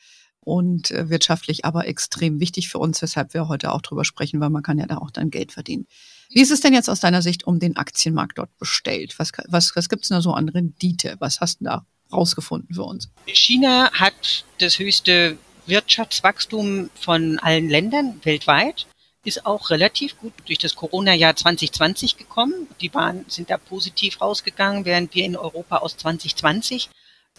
und 0.41 0.91
äh, 0.91 1.09
wirtschaftlich 1.11 1.65
aber 1.65 1.87
extrem 1.87 2.41
wichtig 2.41 2.69
für 2.69 2.79
uns, 2.79 3.01
weshalb 3.03 3.35
wir 3.35 3.49
heute 3.49 3.73
auch 3.73 3.83
drüber 3.83 4.05
sprechen, 4.05 4.41
weil 4.41 4.51
man 4.51 4.63
kann 4.63 4.79
ja 4.79 4.87
da 4.87 4.99
auch 4.99 5.11
dann 5.11 5.31
Geld 5.31 5.53
verdienen. 5.53 5.87
Wie 6.31 6.41
ist 6.41 6.51
es 6.51 6.61
denn 6.61 6.73
jetzt 6.73 6.89
aus 6.89 7.01
deiner 7.01 7.23
Sicht 7.23 7.47
um 7.47 7.59
den 7.59 7.77
Aktienmarkt 7.77 8.39
dort 8.39 8.57
bestellt? 8.59 9.19
Was, 9.19 9.33
was, 9.49 9.75
was 9.75 9.89
gibt 9.89 10.05
es 10.05 10.09
da 10.09 10.21
so 10.21 10.33
an 10.33 10.49
Rendite? 10.49 11.17
Was 11.19 11.41
hast 11.41 11.61
du 11.61 11.65
da 11.65 11.87
rausgefunden 12.13 12.75
für 12.75 12.85
uns? 12.85 13.11
China 13.27 13.91
hat 13.93 14.45
das 14.59 14.79
höchste 14.79 15.37
Wirtschaftswachstum 15.67 16.91
von 16.95 17.39
allen 17.39 17.69
Ländern 17.69 18.21
weltweit. 18.25 18.87
ist 19.25 19.45
auch 19.45 19.71
relativ 19.71 20.19
gut 20.19 20.33
durch 20.47 20.59
das 20.59 20.75
Corona-Jahr 20.75 21.37
2020 21.37 22.17
gekommen. 22.17 22.69
Die 22.81 22.93
waren, 22.95 23.25
sind 23.29 23.51
da 23.51 23.59
positiv 23.59 24.21
rausgegangen, 24.21 24.85
während 24.85 25.15
wir 25.15 25.25
in 25.25 25.37
Europa 25.37 25.79
aus 25.79 25.97
2020 25.97 26.89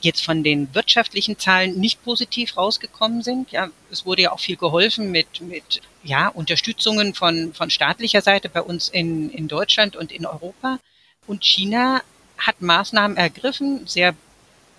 jetzt 0.01 0.23
von 0.23 0.43
den 0.43 0.73
wirtschaftlichen 0.73 1.37
Zahlen 1.37 1.79
nicht 1.79 2.03
positiv 2.03 2.57
rausgekommen 2.57 3.21
sind. 3.21 3.51
Ja, 3.51 3.69
es 3.89 4.05
wurde 4.05 4.23
ja 4.23 4.31
auch 4.31 4.39
viel 4.39 4.57
geholfen 4.57 5.11
mit, 5.11 5.41
mit 5.41 5.81
ja, 6.03 6.27
Unterstützungen 6.27 7.13
von, 7.13 7.53
von 7.53 7.69
staatlicher 7.69 8.21
Seite 8.21 8.49
bei 8.49 8.61
uns 8.61 8.89
in, 8.89 9.29
in 9.29 9.47
Deutschland 9.47 9.95
und 9.95 10.11
in 10.11 10.25
Europa. 10.25 10.79
Und 11.27 11.43
China 11.43 12.01
hat 12.37 12.61
Maßnahmen 12.61 13.17
ergriffen, 13.17 13.85
sehr 13.85 14.15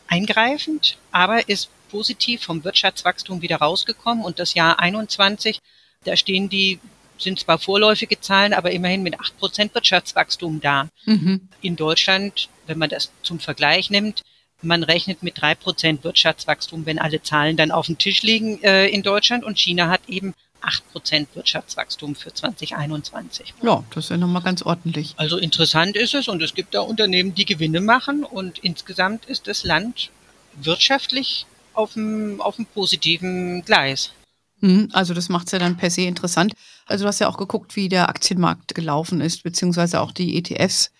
eingreifend, 0.08 0.98
aber 1.12 1.48
ist 1.48 1.70
positiv 1.90 2.42
vom 2.42 2.64
Wirtschaftswachstum 2.64 3.42
wieder 3.42 3.56
rausgekommen. 3.56 4.24
Und 4.24 4.38
das 4.38 4.54
Jahr 4.54 4.80
21, 4.80 5.60
da 6.04 6.16
stehen 6.16 6.48
die, 6.48 6.80
sind 7.18 7.38
zwar 7.38 7.58
vorläufige 7.58 8.20
Zahlen, 8.20 8.52
aber 8.52 8.72
immerhin 8.72 9.02
mit 9.02 9.20
acht 9.20 9.38
Prozent 9.38 9.74
Wirtschaftswachstum 9.74 10.60
da. 10.60 10.88
Mhm. 11.04 11.48
In 11.60 11.76
Deutschland, 11.76 12.48
wenn 12.66 12.78
man 12.78 12.90
das 12.90 13.12
zum 13.22 13.38
Vergleich 13.38 13.90
nimmt, 13.90 14.22
man 14.64 14.82
rechnet 14.82 15.22
mit 15.22 15.40
drei 15.40 15.54
Prozent 15.54 16.04
Wirtschaftswachstum, 16.04 16.86
wenn 16.86 16.98
alle 16.98 17.22
Zahlen 17.22 17.56
dann 17.56 17.70
auf 17.70 17.86
dem 17.86 17.98
Tisch 17.98 18.22
liegen 18.22 18.62
äh, 18.62 18.88
in 18.88 19.02
Deutschland. 19.02 19.44
Und 19.44 19.58
China 19.58 19.88
hat 19.88 20.00
eben 20.08 20.34
acht 20.60 20.90
Prozent 20.92 21.28
Wirtschaftswachstum 21.34 22.14
für 22.14 22.32
2021. 22.32 23.54
Ja, 23.62 23.84
das 23.94 24.04
ist 24.04 24.10
ja 24.10 24.16
nochmal 24.16 24.42
ganz 24.42 24.62
ordentlich. 24.62 25.14
Also 25.16 25.38
interessant 25.38 25.96
ist 25.96 26.14
es 26.14 26.28
und 26.28 26.42
es 26.42 26.54
gibt 26.54 26.74
da 26.74 26.80
Unternehmen, 26.80 27.34
die 27.34 27.44
Gewinne 27.44 27.80
machen 27.80 28.24
und 28.24 28.58
insgesamt 28.60 29.26
ist 29.26 29.48
das 29.48 29.64
Land 29.64 30.10
wirtschaftlich 30.54 31.46
auf 31.74 31.94
dem, 31.94 32.40
auf 32.40 32.56
dem 32.56 32.66
positiven 32.66 33.64
Gleis. 33.64 34.12
Mhm, 34.60 34.88
also 34.92 35.14
das 35.14 35.28
macht 35.28 35.46
es 35.46 35.52
ja 35.52 35.58
dann 35.58 35.76
per 35.76 35.90
se 35.90 36.02
interessant. 36.02 36.54
Also 36.86 37.04
du 37.04 37.08
hast 37.08 37.18
ja 37.18 37.28
auch 37.28 37.36
geguckt, 37.36 37.76
wie 37.76 37.88
der 37.88 38.08
Aktienmarkt 38.08 38.74
gelaufen 38.74 39.20
ist, 39.20 39.42
beziehungsweise 39.42 40.00
auch 40.00 40.12
die 40.12 40.36
ETFs 40.38 40.92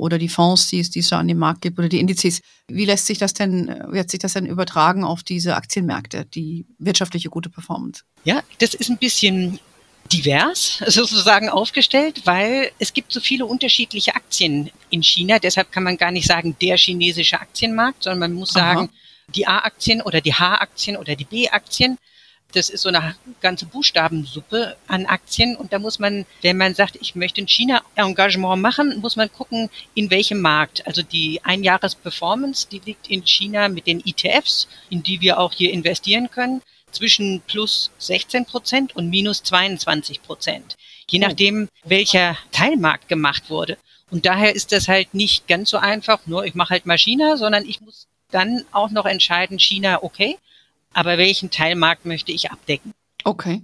oder 0.00 0.18
die 0.18 0.28
Fonds, 0.28 0.68
die 0.68 0.80
es, 0.80 0.90
die 0.90 1.00
es 1.00 1.08
da 1.08 1.18
an 1.18 1.28
dem 1.28 1.38
Markt 1.38 1.62
gibt 1.62 1.78
oder 1.78 1.88
die 1.88 2.00
Indizes. 2.00 2.40
Wie 2.68 2.84
lässt 2.84 3.06
sich 3.06 3.18
das 3.18 3.34
denn, 3.34 3.68
wie 3.90 3.98
hat 3.98 4.10
sich 4.10 4.20
das 4.20 4.34
denn 4.34 4.46
übertragen 4.46 5.04
auf 5.04 5.22
diese 5.22 5.56
Aktienmärkte, 5.56 6.24
die 6.24 6.66
wirtschaftliche 6.78 7.28
gute 7.28 7.50
Performance? 7.50 8.02
Ja, 8.24 8.42
das 8.58 8.74
ist 8.74 8.90
ein 8.90 8.98
bisschen 8.98 9.60
divers 10.12 10.82
sozusagen 10.86 11.48
aufgestellt, 11.48 12.22
weil 12.24 12.70
es 12.78 12.92
gibt 12.92 13.12
so 13.12 13.20
viele 13.20 13.46
unterschiedliche 13.46 14.14
Aktien 14.14 14.70
in 14.90 15.02
China. 15.02 15.38
Deshalb 15.38 15.72
kann 15.72 15.82
man 15.82 15.96
gar 15.96 16.10
nicht 16.10 16.26
sagen, 16.26 16.56
der 16.60 16.76
chinesische 16.76 17.40
Aktienmarkt, 17.40 18.04
sondern 18.04 18.30
man 18.30 18.32
muss 18.34 18.50
sagen, 18.50 18.80
Aha. 18.80 19.32
die 19.34 19.46
A-Aktien 19.46 20.02
oder 20.02 20.20
die 20.20 20.34
H-Aktien 20.34 20.96
oder 20.96 21.16
die 21.16 21.24
B-Aktien. 21.24 21.98
Das 22.52 22.70
ist 22.70 22.82
so 22.82 22.88
eine 22.88 23.14
ganze 23.42 23.66
Buchstabensuppe 23.66 24.76
an 24.86 25.04
Aktien. 25.04 25.54
Und 25.56 25.72
da 25.72 25.78
muss 25.78 25.98
man, 25.98 26.24
wenn 26.40 26.56
man 26.56 26.74
sagt, 26.74 26.96
ich 27.00 27.14
möchte 27.14 27.42
ein 27.42 27.48
China-Engagement 27.48 28.62
machen, 28.62 29.00
muss 29.00 29.16
man 29.16 29.30
gucken, 29.30 29.68
in 29.94 30.10
welchem 30.10 30.40
Markt. 30.40 30.86
Also 30.86 31.02
die 31.02 31.40
Einjahres-Performance, 31.44 32.68
die 32.70 32.80
liegt 32.84 33.10
in 33.10 33.26
China 33.26 33.68
mit 33.68 33.86
den 33.86 34.02
ETFs, 34.04 34.66
in 34.88 35.02
die 35.02 35.20
wir 35.20 35.38
auch 35.38 35.52
hier 35.52 35.72
investieren 35.72 36.30
können, 36.30 36.62
zwischen 36.90 37.42
plus 37.46 37.90
16 37.98 38.46
Prozent 38.46 38.96
und 38.96 39.10
minus 39.10 39.42
22 39.42 40.22
Prozent. 40.22 40.76
Je 41.10 41.18
oh. 41.18 41.26
nachdem, 41.26 41.68
welcher 41.84 42.38
Teilmarkt 42.52 43.08
gemacht 43.08 43.50
wurde. 43.50 43.76
Und 44.10 44.24
daher 44.24 44.54
ist 44.54 44.72
das 44.72 44.88
halt 44.88 45.12
nicht 45.12 45.48
ganz 45.48 45.70
so 45.70 45.76
einfach, 45.76 46.20
nur 46.26 46.44
ich 46.44 46.54
mache 46.54 46.70
halt 46.70 46.86
mal 46.86 46.96
China, 46.96 47.36
sondern 47.36 47.66
ich 47.66 47.82
muss 47.82 48.06
dann 48.30 48.64
auch 48.72 48.90
noch 48.90 49.06
entscheiden, 49.06 49.58
China, 49.58 50.02
okay, 50.02 50.38
aber 50.94 51.18
welchen 51.18 51.50
Teilmarkt 51.50 52.06
möchte 52.06 52.32
ich 52.32 52.50
abdecken? 52.50 52.92
Okay. 53.24 53.62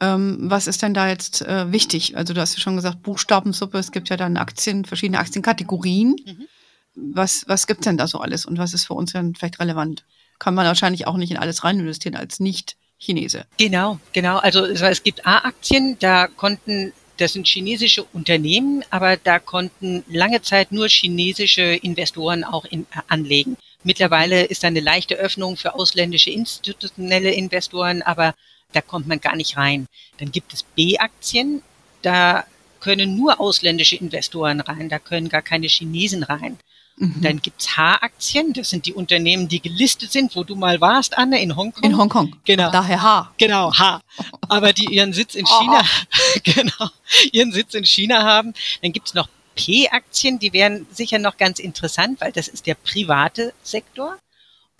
Ähm, 0.00 0.38
was 0.40 0.66
ist 0.66 0.82
denn 0.82 0.94
da 0.94 1.08
jetzt 1.08 1.42
äh, 1.42 1.70
wichtig? 1.70 2.16
Also 2.16 2.34
du 2.34 2.40
hast 2.40 2.54
ja 2.54 2.60
schon 2.60 2.76
gesagt, 2.76 3.02
Buchstabensuppe, 3.02 3.78
es 3.78 3.92
gibt 3.92 4.08
ja 4.08 4.16
dann 4.16 4.36
Aktien, 4.36 4.84
verschiedene 4.84 5.18
Aktienkategorien. 5.18 6.16
Mhm. 6.24 6.48
Was, 6.96 7.44
was 7.48 7.66
gibt 7.66 7.86
denn 7.86 7.96
da 7.96 8.06
so 8.06 8.18
alles 8.18 8.46
und 8.46 8.58
was 8.58 8.74
ist 8.74 8.86
für 8.86 8.94
uns 8.94 9.12
dann 9.12 9.34
vielleicht 9.34 9.60
relevant? 9.60 10.04
Kann 10.38 10.54
man 10.54 10.66
wahrscheinlich 10.66 11.06
auch 11.06 11.16
nicht 11.16 11.30
in 11.30 11.36
alles 11.36 11.64
rein 11.64 11.78
investieren 11.78 12.16
als 12.16 12.40
Nicht-Chinese. 12.40 13.46
Genau, 13.58 13.98
genau. 14.12 14.38
Also 14.38 14.64
es 14.64 15.02
gibt 15.02 15.26
A-Aktien, 15.26 15.96
da 15.98 16.28
konnten 16.28 16.92
das 17.16 17.34
sind 17.34 17.46
chinesische 17.46 18.02
Unternehmen, 18.02 18.82
aber 18.90 19.16
da 19.16 19.38
konnten 19.38 20.04
lange 20.08 20.42
Zeit 20.42 20.72
nur 20.72 20.88
chinesische 20.88 21.62
Investoren 21.62 22.44
auch 22.44 22.64
in, 22.64 22.82
äh, 22.82 23.00
anlegen. 23.08 23.56
Mittlerweile 23.84 24.44
ist 24.44 24.64
da 24.64 24.68
eine 24.68 24.80
leichte 24.80 25.14
Öffnung 25.14 25.56
für 25.56 25.74
ausländische 25.74 26.30
institutionelle 26.30 27.32
Investoren, 27.32 28.02
aber 28.02 28.34
da 28.72 28.80
kommt 28.80 29.06
man 29.06 29.20
gar 29.20 29.36
nicht 29.36 29.56
rein. 29.56 29.86
Dann 30.18 30.32
gibt 30.32 30.52
es 30.52 30.62
B-Aktien, 30.62 31.62
da 32.02 32.44
können 32.80 33.16
nur 33.16 33.40
ausländische 33.40 33.96
Investoren 33.96 34.60
rein, 34.60 34.88
da 34.88 34.98
können 34.98 35.28
gar 35.28 35.42
keine 35.42 35.68
Chinesen 35.68 36.22
rein. 36.22 36.58
Mhm. 36.96 37.22
Dann 37.22 37.42
gibt's 37.42 37.76
H-Aktien, 37.76 38.52
das 38.52 38.70
sind 38.70 38.86
die 38.86 38.92
Unternehmen, 38.92 39.48
die 39.48 39.60
gelistet 39.60 40.12
sind, 40.12 40.36
wo 40.36 40.44
du 40.44 40.54
mal 40.54 40.80
warst, 40.80 41.18
Anne, 41.18 41.42
in 41.42 41.56
Hongkong. 41.56 41.82
In 41.82 41.98
Hongkong. 41.98 42.36
Genau. 42.44 42.70
Daher 42.70 43.02
H. 43.02 43.32
Genau, 43.36 43.72
H. 43.74 44.00
Aber 44.48 44.72
die 44.72 44.86
ihren 44.86 45.12
Sitz 45.12 45.34
in 45.34 45.44
China, 45.46 45.82
oh. 45.82 46.40
genau, 46.44 46.90
ihren 47.32 47.52
Sitz 47.52 47.74
in 47.74 47.84
China 47.84 48.22
haben. 48.22 48.54
Dann 48.82 48.92
gibt's 48.92 49.14
noch 49.14 49.28
P-Aktien, 49.54 50.38
die 50.38 50.52
wären 50.52 50.86
sicher 50.90 51.18
noch 51.18 51.36
ganz 51.36 51.58
interessant, 51.58 52.20
weil 52.20 52.32
das 52.32 52.48
ist 52.48 52.66
der 52.66 52.74
private 52.74 53.52
Sektor. 53.62 54.18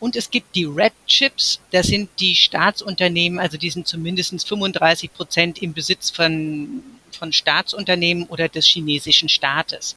Und 0.00 0.16
es 0.16 0.31
gibt 0.31 0.54
die 0.54 0.64
Red 0.64 0.93
Chips, 1.07 1.61
das 1.71 1.87
sind 1.87 2.11
die 2.19 2.35
Staatsunternehmen, 2.35 3.38
also 3.38 3.57
die 3.57 3.71
sind 3.71 3.87
zumindest 3.87 4.47
35 4.47 5.12
Prozent 5.12 5.62
im 5.62 5.73
Besitz 5.73 6.11
von, 6.11 6.83
von 7.12 7.33
Staatsunternehmen 7.33 8.25
oder 8.26 8.49
des 8.49 8.66
chinesischen 8.66 9.28
Staates. 9.28 9.97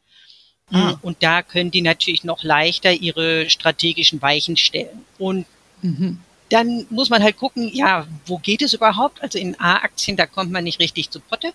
Ah. 0.72 0.98
Und 1.02 1.24
da 1.24 1.42
können 1.42 1.72
die 1.72 1.82
natürlich 1.82 2.24
noch 2.24 2.44
leichter 2.44 2.92
ihre 2.92 3.50
strategischen 3.50 4.22
Weichen 4.22 4.58
stellen. 4.58 5.06
Und 5.18 5.46
mhm. 5.82 6.20
dann 6.50 6.86
muss 6.90 7.10
man 7.10 7.24
halt 7.24 7.38
gucken, 7.38 7.70
ja, 7.74 8.06
wo 8.26 8.38
geht 8.38 8.62
es 8.62 8.74
überhaupt? 8.74 9.22
Also 9.22 9.40
in 9.40 9.60
A-Aktien, 9.60 10.18
da 10.18 10.26
kommt 10.26 10.52
man 10.52 10.64
nicht 10.64 10.80
richtig 10.80 11.10
zu 11.10 11.20
Potte 11.20 11.54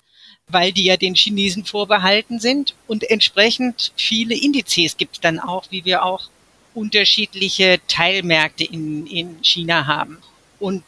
weil 0.49 0.73
die 0.73 0.85
ja 0.85 0.97
den 0.97 1.15
Chinesen 1.15 1.65
vorbehalten 1.65 2.41
sind. 2.41 2.75
Und 2.87 3.09
entsprechend 3.11 3.93
viele 3.97 4.35
Indizes 4.35 4.97
gibt 4.97 5.17
es 5.17 5.21
dann 5.21 5.41
auch, 5.41 5.65
wie 5.71 5.85
wir 5.85 6.05
auch 6.05 6.29
unterschiedliche 6.75 7.81
Teilmärkte 7.87 8.65
in, 8.65 9.07
in 9.07 9.39
China 9.43 9.87
haben. 9.87 10.19
Und 10.59 10.85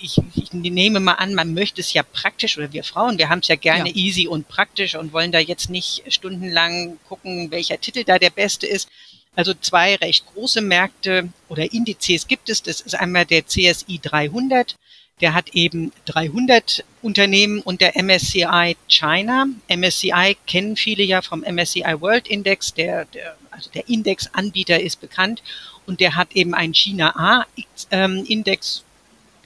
ich, 0.00 0.18
ich 0.34 0.52
nehme 0.52 1.00
mal 1.00 1.14
an, 1.14 1.34
man 1.34 1.54
möchte 1.54 1.80
es 1.80 1.92
ja 1.92 2.02
praktisch, 2.02 2.58
oder 2.58 2.72
wir 2.72 2.84
Frauen, 2.84 3.18
wir 3.18 3.28
haben 3.28 3.38
es 3.38 3.48
ja 3.48 3.56
gerne 3.56 3.90
ja. 3.90 3.96
easy 3.96 4.26
und 4.26 4.48
praktisch 4.48 4.96
und 4.96 5.12
wollen 5.12 5.32
da 5.32 5.38
jetzt 5.38 5.70
nicht 5.70 6.02
stundenlang 6.08 6.98
gucken, 7.08 7.50
welcher 7.50 7.80
Titel 7.80 8.04
da 8.04 8.18
der 8.18 8.30
beste 8.30 8.66
ist. 8.66 8.88
Also 9.36 9.52
zwei 9.54 9.96
recht 9.96 10.26
große 10.32 10.60
Märkte 10.60 11.28
oder 11.48 11.72
Indizes 11.72 12.26
gibt 12.26 12.48
es. 12.48 12.62
Das 12.62 12.80
ist 12.80 12.94
einmal 12.94 13.24
der 13.24 13.46
CSI 13.46 13.98
300. 14.00 14.76
Der 15.20 15.34
hat 15.34 15.50
eben 15.50 15.92
300 16.06 16.84
Unternehmen 17.02 17.60
und 17.60 17.80
der 17.80 17.96
MSCI 18.02 18.76
China. 18.88 19.46
MSCI 19.68 20.36
kennen 20.46 20.76
viele 20.76 21.04
ja 21.04 21.22
vom 21.22 21.40
MSCI 21.40 22.00
World 22.00 22.28
Index. 22.28 22.74
Der, 22.74 23.04
der, 23.06 23.36
also 23.50 23.70
der 23.70 23.88
Indexanbieter 23.88 24.80
ist 24.80 25.00
bekannt 25.00 25.42
und 25.86 26.00
der 26.00 26.16
hat 26.16 26.34
eben 26.34 26.54
einen 26.54 26.74
China 26.74 27.14
A-Index 27.16 28.82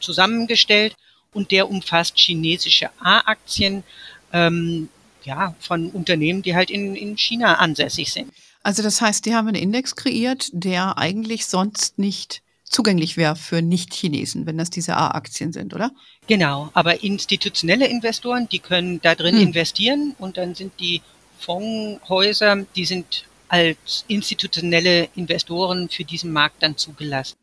zusammengestellt 0.01 0.97
und 1.33 1.51
der 1.51 1.69
umfasst 1.69 2.19
chinesische 2.19 2.91
A-Aktien 3.01 3.85
ähm, 4.33 4.89
ja, 5.25 5.55
von 5.61 5.91
Unternehmen, 5.91 6.43
die 6.43 6.55
halt 6.55 6.71
in, 6.71 6.97
in 6.97 7.19
China 7.19 7.55
ansässig 7.57 8.13
sind. 8.13 8.33
Also 8.63 8.83
das 8.83 9.01
heißt, 9.01 9.27
die 9.27 9.35
haben 9.35 9.49
einen 9.49 9.63
Index 9.63 9.97
kreiert, 9.97 10.49
der 10.53 10.99
eigentlich 10.99 11.47
sonst 11.47 11.99
nicht 11.99 12.43
zugänglich 12.69 13.17
wäre 13.17 13.37
für 13.37 13.63
Nicht-Chinesen, 13.63 14.47
wenn 14.47 14.59
das 14.59 14.71
diese 14.71 14.97
A-Aktien 14.97 15.53
sind, 15.53 15.75
oder? 15.75 15.91
Genau, 16.27 16.71
aber 16.75 17.03
institutionelle 17.03 17.87
Investoren, 17.87 18.49
die 18.49 18.59
können 18.59 19.01
da 19.01 19.15
drin 19.15 19.37
hm. 19.37 19.49
investieren 19.49 20.15
und 20.19 20.37
dann 20.37 20.55
sind 20.55 20.73
die 20.81 21.03
Fondshäuser, 21.39 22.65
die 22.77 22.85
sind 22.85 23.25
als 23.49 24.05
institutionelle 24.09 25.09
Investoren 25.15 25.89
für 25.89 26.05
diesen 26.05 26.33
Markt 26.33 26.63
dann 26.63 26.77
zugelassen. 26.77 27.37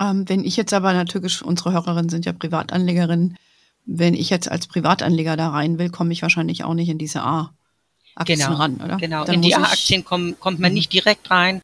Ähm, 0.00 0.28
wenn 0.28 0.44
ich 0.44 0.56
jetzt 0.56 0.74
aber 0.74 0.92
natürlich, 0.92 1.42
unsere 1.42 1.72
Hörerinnen 1.72 2.10
sind 2.10 2.26
ja 2.26 2.32
Privatanlegerinnen, 2.32 3.36
wenn 3.84 4.14
ich 4.14 4.30
jetzt 4.30 4.50
als 4.50 4.66
Privatanleger 4.66 5.36
da 5.36 5.50
rein 5.50 5.78
will, 5.78 5.90
komme 5.90 6.12
ich 6.12 6.22
wahrscheinlich 6.22 6.64
auch 6.64 6.74
nicht 6.74 6.88
in 6.88 6.98
diese 6.98 7.22
A-Aktien 7.22 8.38
genau, 8.38 8.54
ran, 8.54 8.76
oder? 8.76 8.96
Genau, 8.96 9.24
Dann 9.24 9.36
in 9.36 9.42
die 9.42 9.54
A-Aktien 9.54 10.04
kommt, 10.04 10.40
man 10.44 10.58
mhm. 10.58 10.74
nicht 10.74 10.92
direkt 10.92 11.30
rein 11.30 11.62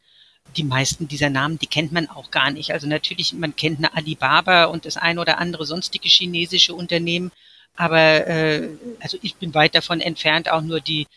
die 0.57 0.63
meisten 0.63 1.07
dieser 1.07 1.29
Namen, 1.29 1.59
die 1.59 1.67
kennt 1.67 1.91
man 1.91 2.09
auch 2.09 2.31
gar 2.31 2.51
nicht. 2.51 2.71
Also 2.71 2.87
natürlich, 2.87 3.33
man 3.33 3.55
kennt 3.55 3.79
eine 3.79 3.95
Alibaba 3.95 4.65
und 4.65 4.85
das 4.85 4.97
ein 4.97 5.19
oder 5.19 5.37
andere 5.37 5.65
sonstige 5.65 6.09
chinesische 6.09 6.73
Unternehmen, 6.73 7.31
aber 7.75 8.27
äh, 8.27 8.69
also 8.99 9.17
ich 9.21 9.35
bin 9.35 9.53
weit 9.53 9.75
davon 9.75 10.01
entfernt, 10.01 10.51
auch 10.51 10.61
nur 10.61 10.81
die 10.81 11.07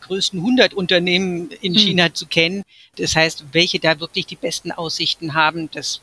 größten 0.00 0.38
100 0.38 0.74
Unternehmen 0.74 1.50
in 1.60 1.74
hm. 1.74 1.80
China 1.80 2.04
hm. 2.06 2.14
zu 2.14 2.26
kennen. 2.26 2.62
Das 2.96 3.16
heißt, 3.16 3.46
welche 3.52 3.80
da 3.80 3.98
wirklich 3.98 4.26
die 4.26 4.36
besten 4.36 4.70
Aussichten 4.70 5.34
haben, 5.34 5.70
das 5.72 6.00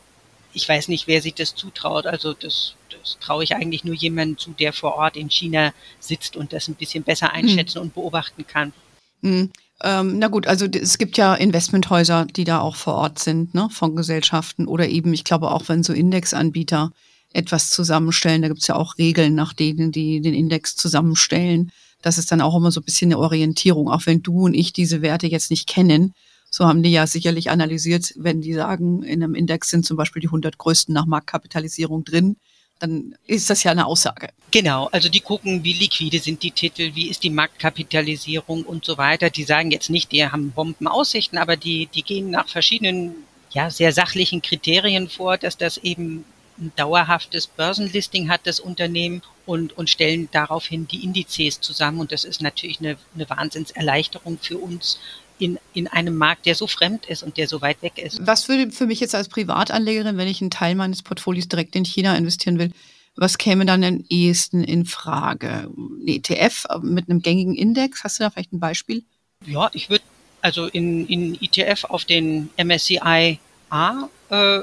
ich 0.51 0.67
weiß 0.67 0.87
nicht, 0.87 1.07
wer 1.07 1.21
sich 1.21 1.35
das 1.35 1.55
zutraut. 1.55 2.05
Also 2.07 2.33
das, 2.33 2.73
das 2.89 3.17
traue 3.19 3.43
ich 3.43 3.55
eigentlich 3.55 3.83
nur 3.83 3.95
jemandem 3.95 4.37
zu, 4.37 4.51
der 4.51 4.73
vor 4.73 4.95
Ort 4.95 5.15
in 5.15 5.29
China 5.29 5.73
sitzt 5.99 6.35
und 6.35 6.53
das 6.53 6.67
ein 6.67 6.75
bisschen 6.75 7.03
besser 7.03 7.31
einschätzen 7.31 7.75
hm. 7.75 7.81
und 7.83 7.93
beobachten 7.93 8.45
kann. 8.47 8.73
Hm. 9.21 9.51
Ähm, 9.81 10.19
na 10.19 10.27
gut, 10.27 10.45
also 10.47 10.65
es 10.65 10.97
gibt 10.97 11.17
ja 11.17 11.35
Investmenthäuser, 11.35 12.25
die 12.25 12.43
da 12.43 12.59
auch 12.59 12.75
vor 12.75 12.95
Ort 12.95 13.19
sind, 13.19 13.53
ne, 13.53 13.69
von 13.71 13.95
Gesellschaften 13.95 14.67
oder 14.67 14.89
eben, 14.89 15.13
ich 15.13 15.23
glaube 15.23 15.51
auch, 15.51 15.69
wenn 15.69 15.83
so 15.83 15.93
Indexanbieter 15.93 16.91
etwas 17.31 17.69
zusammenstellen, 17.69 18.41
da 18.41 18.47
gibt 18.49 18.61
es 18.61 18.67
ja 18.67 18.75
auch 18.75 18.97
Regeln, 18.97 19.35
nach 19.35 19.53
denen 19.53 19.91
die 19.91 20.19
den 20.19 20.33
Index 20.33 20.75
zusammenstellen. 20.75 21.71
Das 22.01 22.17
ist 22.17 22.31
dann 22.31 22.41
auch 22.41 22.57
immer 22.57 22.71
so 22.71 22.81
ein 22.81 22.85
bisschen 22.85 23.09
eine 23.09 23.19
Orientierung, 23.19 23.89
auch 23.89 24.05
wenn 24.05 24.21
du 24.21 24.45
und 24.45 24.53
ich 24.53 24.73
diese 24.73 25.01
Werte 25.01 25.27
jetzt 25.27 25.51
nicht 25.51 25.67
kennen. 25.67 26.13
So 26.49 26.65
haben 26.65 26.81
die 26.81 26.91
ja 26.91 27.05
sicherlich 27.05 27.51
analysiert, 27.51 28.13
wenn 28.17 28.41
die 28.41 28.53
sagen, 28.53 29.03
in 29.03 29.23
einem 29.23 29.35
Index 29.35 29.69
sind 29.69 29.85
zum 29.85 29.97
Beispiel 29.97 30.21
die 30.21 30.27
100 30.27 30.57
größten 30.57 30.93
nach 30.93 31.05
Marktkapitalisierung 31.05 32.03
drin, 32.03 32.37
dann 32.79 33.15
ist 33.27 33.49
das 33.49 33.63
ja 33.63 33.71
eine 33.71 33.85
Aussage. 33.85 34.29
Genau, 34.51 34.87
also 34.91 35.09
die 35.09 35.19
gucken, 35.19 35.63
wie 35.63 35.73
liquide 35.73 36.19
sind 36.19 36.41
die 36.41 36.51
Titel, 36.51 36.95
wie 36.95 37.09
ist 37.09 37.23
die 37.23 37.29
Marktkapitalisierung 37.29 38.63
und 38.63 38.85
so 38.85 38.97
weiter. 38.97 39.29
Die 39.29 39.43
sagen 39.43 39.71
jetzt 39.71 39.89
nicht, 39.89 40.11
die 40.11 40.25
haben 40.25 40.51
Bombenaussichten, 40.51 41.37
aber 41.37 41.55
die, 41.55 41.87
die 41.87 42.03
gehen 42.03 42.31
nach 42.31 42.47
verschiedenen, 42.47 43.15
ja, 43.51 43.69
sehr 43.69 43.91
sachlichen 43.91 44.41
Kriterien 44.41 45.09
vor, 45.09 45.37
dass 45.37 45.57
das 45.57 45.77
eben 45.77 46.25
ein 46.57 46.71
dauerhaftes 46.75 47.47
Börsenlisting 47.47 48.29
hat, 48.29 48.41
das 48.45 48.59
Unternehmen, 48.59 49.21
und, 49.49 49.75
und 49.75 49.89
stellen 49.89 50.29
daraufhin 50.31 50.87
die 50.87 51.03
Indizes 51.03 51.59
zusammen. 51.59 51.99
Und 51.99 52.11
das 52.11 52.23
ist 52.23 52.39
natürlich 52.39 52.79
eine, 52.79 52.97
eine 53.15 53.27
Wahnsinnserleichterung 53.27 54.37
für 54.39 54.59
uns, 54.59 54.99
in, 55.39 55.57
in 55.73 55.87
einem 55.87 56.15
Markt, 56.15 56.45
der 56.45 56.55
so 56.55 56.67
fremd 56.67 57.05
ist 57.07 57.23
und 57.23 57.37
der 57.37 57.47
so 57.47 57.61
weit 57.61 57.81
weg 57.81 57.97
ist. 57.97 58.25
Was 58.25 58.47
würde 58.47 58.71
für 58.71 58.85
mich 58.85 58.99
jetzt 58.99 59.15
als 59.15 59.29
Privatanlegerin, 59.29 60.17
wenn 60.17 60.27
ich 60.27 60.41
einen 60.41 60.51
Teil 60.51 60.75
meines 60.75 61.01
Portfolios 61.01 61.47
direkt 61.47 61.75
in 61.75 61.85
China 61.85 62.15
investieren 62.15 62.59
will, 62.59 62.71
was 63.15 63.37
käme 63.37 63.65
dann 63.65 63.83
am 63.83 64.05
ehesten 64.09 64.63
in 64.63 64.85
Frage? 64.85 65.69
Ein 65.75 66.07
ETF 66.07 66.65
mit 66.81 67.09
einem 67.09 67.21
gängigen 67.21 67.55
Index? 67.55 68.03
Hast 68.03 68.19
du 68.19 68.23
da 68.23 68.29
vielleicht 68.29 68.53
ein 68.53 68.59
Beispiel? 68.59 69.03
Ja, 69.45 69.69
ich 69.73 69.89
würde 69.89 70.03
also 70.41 70.67
in, 70.67 71.05
in 71.07 71.35
ETF 71.41 71.85
auf 71.85 72.05
den 72.05 72.49
MSCI 72.57 73.39
A 73.69 74.09
äh, 74.29 74.59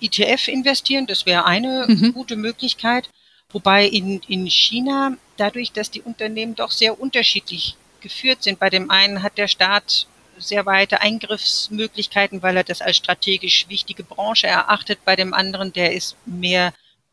ETF 0.00 0.48
investieren. 0.48 1.06
Das 1.06 1.26
wäre 1.26 1.44
eine 1.44 1.86
mhm. 1.88 2.12
gute 2.14 2.36
Möglichkeit. 2.36 3.10
Wobei 3.50 3.86
in, 3.86 4.20
in 4.28 4.46
China, 4.46 5.16
dadurch, 5.36 5.72
dass 5.72 5.90
die 5.90 6.02
Unternehmen 6.02 6.54
doch 6.54 6.70
sehr 6.70 7.00
unterschiedlich 7.00 7.76
geführt 8.08 8.42
sind. 8.42 8.58
Bei 8.58 8.70
dem 8.70 8.90
einen 8.90 9.22
hat 9.22 9.38
der 9.38 9.48
Staat 9.48 10.06
sehr 10.38 10.66
weite 10.66 11.00
Eingriffsmöglichkeiten, 11.00 12.42
weil 12.42 12.56
er 12.56 12.64
das 12.64 12.80
als 12.80 12.96
strategisch 12.96 13.68
wichtige 13.68 14.02
Branche 14.02 14.46
erachtet. 14.46 15.04
Bei 15.04 15.14
dem 15.16 15.34
anderen, 15.34 15.72
der 15.72 15.92
ist 15.92 16.16
mehr 16.26 16.72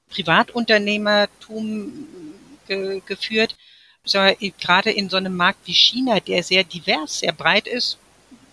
Privatunternehmertum 0.09 2.07
ge 2.67 3.01
geführt. 3.05 3.55
So, 4.03 4.19
gerade 4.59 4.91
in 4.91 5.09
so 5.09 5.17
einem 5.17 5.35
Markt 5.35 5.59
wie 5.65 5.73
China, 5.73 6.19
der 6.19 6.43
sehr 6.43 6.63
divers, 6.63 7.19
sehr 7.19 7.33
breit 7.33 7.67
ist, 7.67 7.97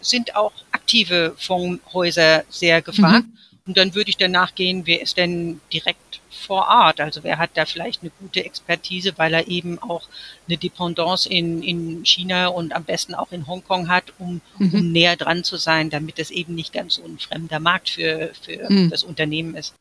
sind 0.00 0.34
auch 0.34 0.52
aktive 0.72 1.34
Fondshäuser 1.38 2.44
sehr 2.49 2.80
gefragt. 2.82 3.26
Mhm. 3.26 3.38
Und 3.66 3.76
dann 3.76 3.95
würde 3.95 4.11
ich 4.11 4.16
danach 4.16 4.54
gehen, 4.54 4.87
wer 4.87 5.00
ist 5.00 5.16
denn 5.16 5.61
direkt 5.73 6.21
vor 6.31 6.66
Ort? 6.69 7.00
Also 7.00 7.23
wer 7.23 7.38
hat 7.38 7.50
da 7.54 7.64
vielleicht 7.64 8.02
eine 8.02 8.11
gute 8.19 8.45
Expertise, 8.45 9.12
weil 9.16 9.35
er 9.35 9.47
eben 9.47 9.78
auch 9.78 10.09
eine 10.49 10.59
Dependance 10.59 11.28
in, 11.28 11.62
in 11.62 12.04
China 12.04 12.49
und 12.49 12.75
am 12.75 12.85
besten 12.85 13.14
auch 13.14 13.31
in 13.31 13.47
Hongkong 13.47 13.88
hat, 13.88 14.12
um, 14.19 14.40
mhm. 14.59 14.75
um 14.75 14.92
näher 14.92 15.16
dran 15.16 15.45
zu 15.45 15.57
sein, 15.57 15.90
damit 15.90 16.19
es 16.19 16.31
eben 16.31 16.54
nicht 16.54 16.73
ganz 16.73 16.97
so 16.97 17.04
ein 17.04 17.19
fremder 17.19 17.61
Markt 17.61 17.90
für, 17.90 18.33
für 18.42 18.71
mhm. 18.71 18.90
das 18.90 19.04
Unternehmen 19.04 19.54
ist. 19.54 19.75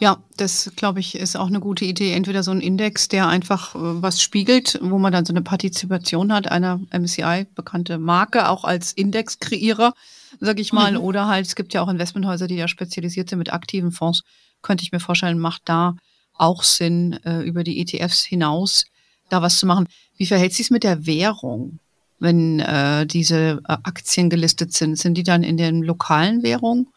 Ja, 0.00 0.22
das 0.38 0.72
glaube 0.76 1.00
ich 1.00 1.14
ist 1.14 1.36
auch 1.36 1.48
eine 1.48 1.60
gute 1.60 1.84
Idee. 1.84 2.14
Entweder 2.14 2.42
so 2.42 2.52
ein 2.52 2.62
Index, 2.62 3.08
der 3.08 3.28
einfach 3.28 3.74
äh, 3.74 3.78
was 4.02 4.22
spiegelt, 4.22 4.78
wo 4.80 4.98
man 4.98 5.12
dann 5.12 5.26
so 5.26 5.34
eine 5.34 5.42
Partizipation 5.42 6.32
hat, 6.32 6.50
einer 6.50 6.80
MSCI 6.90 7.46
bekannte 7.54 7.98
Marke, 7.98 8.48
auch 8.48 8.64
als 8.64 8.94
Indexkreierer, 8.94 9.92
sage 10.38 10.60
ich 10.60 10.72
mal. 10.72 10.92
Mhm. 10.92 10.98
Oder 10.98 11.26
halt, 11.26 11.46
es 11.46 11.56
gibt 11.56 11.74
ja 11.74 11.82
auch 11.82 11.88
Investmenthäuser, 11.88 12.46
die 12.46 12.56
da 12.56 12.68
spezialisiert 12.68 13.28
sind 13.28 13.38
mit 13.38 13.52
aktiven 13.52 13.92
Fonds. 13.92 14.22
Könnte 14.62 14.84
ich 14.84 14.92
mir 14.92 15.00
vorstellen, 15.00 15.38
macht 15.38 15.62
da 15.64 15.96
auch 16.34 16.62
Sinn, 16.62 17.14
äh, 17.24 17.40
über 17.42 17.64
die 17.64 17.80
ETFs 17.80 18.24
hinaus 18.24 18.84
da 19.28 19.42
was 19.42 19.58
zu 19.58 19.66
machen. 19.66 19.88
Wie 20.16 20.26
verhält 20.26 20.52
sich 20.52 20.66
es 20.66 20.70
mit 20.70 20.84
der 20.84 21.06
Währung, 21.06 21.78
wenn 22.18 22.60
äh, 22.60 23.06
diese 23.06 23.60
äh, 23.66 23.76
Aktien 23.82 24.30
gelistet 24.30 24.72
sind? 24.72 24.98
Sind 24.98 25.14
die 25.14 25.22
dann 25.22 25.42
in 25.42 25.56
den 25.56 25.82
lokalen 25.82 26.42
Währungen? 26.42 26.88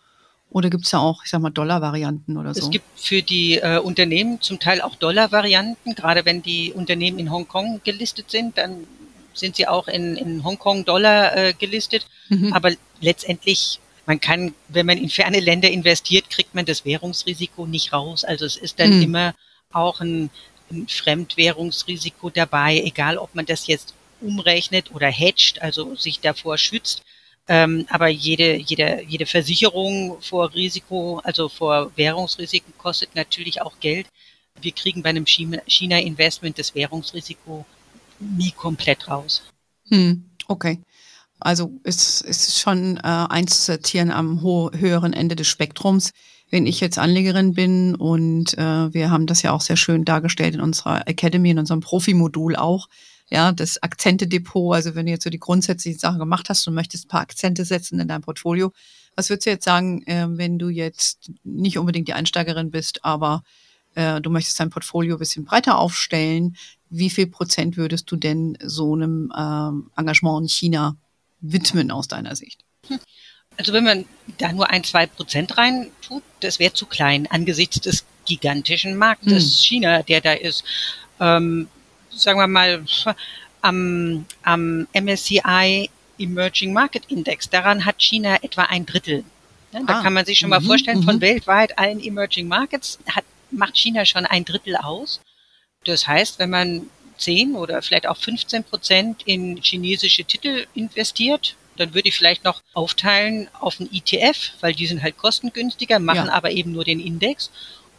Oder 0.49 0.69
gibt 0.69 0.85
es 0.85 0.91
ja 0.91 0.99
auch, 0.99 1.23
ich 1.23 1.31
sag 1.31 1.41
mal, 1.41 1.49
Dollar-Varianten 1.49 2.37
oder 2.37 2.53
so? 2.53 2.61
Es 2.61 2.69
gibt 2.69 2.85
für 2.95 3.23
die 3.23 3.57
äh, 3.57 3.79
Unternehmen 3.79 4.39
zum 4.39 4.59
Teil 4.59 4.81
auch 4.81 4.95
Dollar-Varianten. 4.95 5.95
Gerade 5.95 6.25
wenn 6.25 6.43
die 6.43 6.71
Unternehmen 6.71 7.17
in 7.17 7.31
Hongkong 7.31 7.81
gelistet 7.83 8.29
sind, 8.29 8.57
dann 8.59 8.85
sind 9.33 9.55
sie 9.55 9.67
auch 9.67 9.87
in, 9.87 10.15
in 10.15 10.43
Hongkong-Dollar 10.43 11.35
äh, 11.35 11.53
gelistet. 11.53 12.05
Mhm. 12.29 12.53
Aber 12.53 12.71
letztendlich, 13.03 13.79
man 14.05 14.19
kann, 14.19 14.53
wenn 14.67 14.85
man 14.85 14.97
in 14.97 15.09
ferne 15.09 15.39
Länder 15.39 15.69
investiert, 15.69 16.29
kriegt 16.29 16.55
man 16.55 16.65
das 16.65 16.85
Währungsrisiko 16.85 17.67
nicht 17.67 17.93
raus. 17.93 18.23
Also 18.23 18.45
es 18.45 18.57
ist 18.57 18.79
dann 18.79 18.97
mhm. 18.97 19.03
immer 19.03 19.35
auch 19.71 20.01
ein, 20.01 20.29
ein 20.71 20.87
Fremdwährungsrisiko 20.87 22.29
dabei, 22.29 22.81
egal 22.83 23.17
ob 23.17 23.35
man 23.35 23.45
das 23.45 23.67
jetzt 23.67 23.93
umrechnet 24.21 24.93
oder 24.93 25.07
hedgt, 25.07 25.61
also 25.61 25.95
sich 25.95 26.19
davor 26.19 26.57
schützt. 26.57 27.03
Ähm, 27.47 27.85
aber 27.89 28.07
jede, 28.07 28.55
jede, 28.55 29.03
jede 29.05 29.25
Versicherung 29.25 30.21
vor 30.21 30.53
Risiko, 30.53 31.19
also 31.23 31.49
vor 31.49 31.91
Währungsrisiken 31.97 32.73
kostet 32.77 33.15
natürlich 33.15 33.61
auch 33.61 33.79
Geld. 33.81 34.07
Wir 34.61 34.71
kriegen 34.71 35.03
bei 35.03 35.09
einem 35.09 35.25
China-Investment 35.25 36.57
das 36.57 36.73
Währungsrisiko 36.73 37.65
nie 38.19 38.51
komplett 38.51 39.09
raus. 39.09 39.43
Hm, 39.89 40.23
okay. 40.47 40.79
Also 41.39 41.79
es 41.83 42.21
ist 42.21 42.59
schon 42.59 42.97
äh, 42.97 43.01
einzusortieren 43.01 44.11
am 44.11 44.41
höheren 44.41 45.13
Ende 45.13 45.35
des 45.35 45.47
Spektrums. 45.47 46.11
Wenn 46.49 46.65
ich 46.67 46.79
jetzt 46.79 46.99
Anlegerin 46.99 47.53
bin 47.53 47.95
und 47.95 48.57
äh, 48.57 48.93
wir 48.93 49.09
haben 49.09 49.25
das 49.25 49.41
ja 49.41 49.51
auch 49.51 49.61
sehr 49.61 49.75
schön 49.75 50.05
dargestellt 50.05 50.55
in 50.55 50.61
unserer 50.61 51.07
Academy, 51.07 51.49
in 51.49 51.59
unserem 51.59 51.79
Profi-Modul 51.79 52.55
auch, 52.55 52.87
ja, 53.29 53.51
das 53.51 53.81
Akzente-Depot, 53.81 54.75
also 54.75 54.93
wenn 54.93 55.07
du 55.07 55.11
jetzt 55.11 55.23
so 55.23 55.29
die 55.29 55.39
grundsätzlichen 55.39 55.99
Sachen 55.99 56.19
gemacht 56.19 56.49
hast 56.49 56.67
und 56.67 56.75
möchtest 56.75 57.05
ein 57.05 57.09
paar 57.09 57.21
Akzente 57.21 57.65
setzen 57.65 57.99
in 57.99 58.07
deinem 58.07 58.21
Portfolio, 58.21 58.71
was 59.15 59.29
würdest 59.29 59.47
du 59.47 59.49
jetzt 59.49 59.65
sagen, 59.65 60.03
äh, 60.05 60.27
wenn 60.29 60.59
du 60.59 60.69
jetzt 60.69 61.31
nicht 61.43 61.77
unbedingt 61.77 62.07
die 62.07 62.13
Einsteigerin 62.13 62.69
bist, 62.69 63.03
aber 63.03 63.43
äh, 63.95 64.21
du 64.21 64.29
möchtest 64.29 64.59
dein 64.59 64.69
Portfolio 64.69 65.15
ein 65.15 65.19
bisschen 65.19 65.45
breiter 65.45 65.77
aufstellen, 65.77 66.55
wie 66.89 67.09
viel 67.09 67.27
Prozent 67.27 67.77
würdest 67.77 68.11
du 68.11 68.15
denn 68.15 68.57
so 68.63 68.93
einem 68.93 69.31
ähm, 69.35 69.89
Engagement 69.95 70.43
in 70.43 70.49
China 70.49 70.97
widmen 71.43 71.91
aus 71.91 72.07
deiner 72.07 72.35
Sicht? 72.35 72.61
Also 73.57 73.71
wenn 73.73 73.83
man 73.83 74.05
da 74.39 74.51
nur 74.51 74.69
ein, 74.71 74.83
zwei 74.83 75.05
Prozent 75.05 75.57
rein 75.57 75.91
tut, 76.01 76.23
das 76.39 76.57
wäre 76.57 76.73
zu 76.73 76.87
klein 76.87 77.27
angesichts 77.29 77.79
des 77.81 78.05
gigantischen 78.25 78.95
Marktes 78.95 79.43
hm. 79.43 79.63
China, 79.63 80.01
der 80.01 80.21
da 80.21 80.33
ist. 80.33 80.63
Ähm, 81.19 81.67
sagen 82.09 82.39
wir 82.39 82.47
mal, 82.47 82.83
am, 83.61 84.25
am 84.43 84.87
MSCI 84.93 85.89
Emerging 86.17 86.73
Market 86.73 87.05
Index, 87.07 87.49
daran 87.49 87.85
hat 87.85 88.01
China 88.01 88.37
etwa 88.41 88.63
ein 88.63 88.85
Drittel. 88.85 89.23
Da 89.71 89.79
ah, 89.87 90.03
kann 90.03 90.13
man 90.13 90.25
sich 90.25 90.37
schon 90.37 90.49
mal 90.49 90.59
mhm, 90.59 90.65
vorstellen, 90.65 91.03
von 91.03 91.15
mhm. 91.15 91.21
weltweit 91.21 91.77
allen 91.79 91.99
Emerging 91.99 92.47
Markets 92.47 92.99
hat, 93.09 93.25
macht 93.49 93.75
China 93.75 94.05
schon 94.05 94.25
ein 94.25 94.45
Drittel 94.45 94.75
aus. 94.75 95.19
Das 95.85 96.07
heißt, 96.07 96.37
wenn 96.39 96.51
man 96.51 96.87
10 97.23 97.55
oder 97.55 97.81
vielleicht 97.81 98.07
auch 98.07 98.17
15 98.17 98.63
Prozent 98.63 99.21
in 99.25 99.57
chinesische 99.61 100.23
Titel 100.23 100.65
investiert, 100.73 101.55
dann 101.77 101.93
würde 101.93 102.09
ich 102.09 102.15
vielleicht 102.15 102.43
noch 102.43 102.61
aufteilen 102.73 103.47
auf 103.59 103.79
einen 103.79 103.89
ETF, 103.91 104.51
weil 104.61 104.73
die 104.73 104.87
sind 104.87 105.01
halt 105.01 105.17
kostengünstiger, 105.17 105.99
machen 105.99 106.27
ja. 106.27 106.33
aber 106.33 106.51
eben 106.51 106.71
nur 106.71 106.83
den 106.83 106.99
Index. 106.99 107.51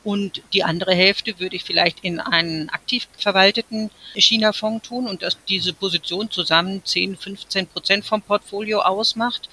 Und 0.05 0.43
die 0.53 0.63
andere 0.63 0.95
Hälfte 0.95 1.41
würde 1.41 1.57
ich 1.57 1.65
vielleicht 1.65 2.01
in 2.05 2.21
einen 2.21 2.69
aktiv 2.69 3.09
verwalteten 3.17 3.91
China-Fonds 4.15 4.87
tun 4.87 5.09
und 5.09 5.23
dass 5.23 5.39
diese 5.49 5.73
Position 5.73 6.31
zusammen 6.31 6.83
10, 6.85 7.17
15 7.17 7.67
Prozent 7.69 8.05
vom 8.05 8.21
Portfolio 8.21 8.81
ausmacht. 8.81 9.49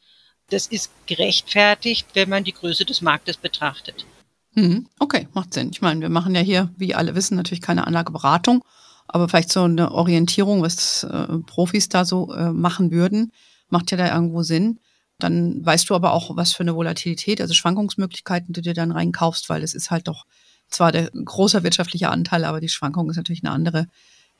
Das 0.49 0.67
ist 0.67 0.91
gerechtfertigt, 1.05 2.07
wenn 2.13 2.27
man 2.27 2.43
die 2.43 2.53
Größe 2.53 2.83
des 2.83 3.01
Marktes 3.01 3.37
betrachtet. 3.37 4.05
Mhm. 4.53 4.87
Okay, 4.99 5.29
macht 5.33 5.53
Sinn. 5.53 5.69
Ich 5.71 5.81
meine, 5.81 6.01
wir 6.01 6.09
machen 6.09 6.35
ja 6.35 6.41
hier, 6.41 6.69
wie 6.75 6.93
alle 6.93 7.15
wissen, 7.15 7.37
natürlich 7.37 7.61
keine 7.61 7.87
Anlageberatung, 7.87 8.65
aber 9.13 9.27
vielleicht 9.27 9.51
so 9.51 9.63
eine 9.63 9.91
Orientierung, 9.91 10.61
was 10.61 11.03
äh, 11.03 11.27
Profis 11.45 11.89
da 11.89 12.05
so 12.05 12.33
äh, 12.33 12.51
machen 12.53 12.91
würden, 12.91 13.33
macht 13.69 13.91
ja 13.91 13.97
da 13.97 14.13
irgendwo 14.13 14.41
Sinn. 14.41 14.79
Dann 15.19 15.65
weißt 15.65 15.89
du 15.89 15.95
aber 15.95 16.13
auch, 16.13 16.35
was 16.37 16.53
für 16.53 16.63
eine 16.63 16.75
Volatilität, 16.75 17.41
also 17.41 17.53
Schwankungsmöglichkeiten 17.53 18.53
du 18.53 18.61
dir 18.61 18.73
dann 18.73 18.91
reinkaufst, 18.91 19.49
weil 19.49 19.63
es 19.63 19.73
ist 19.73 19.91
halt 19.91 20.07
doch 20.07 20.25
zwar 20.69 20.93
der 20.93 21.11
große 21.11 21.61
wirtschaftliche 21.63 22.09
Anteil, 22.09 22.45
aber 22.45 22.61
die 22.61 22.69
Schwankung 22.69 23.09
ist 23.09 23.17
natürlich 23.17 23.43
eine 23.43 23.51
andere, 23.51 23.87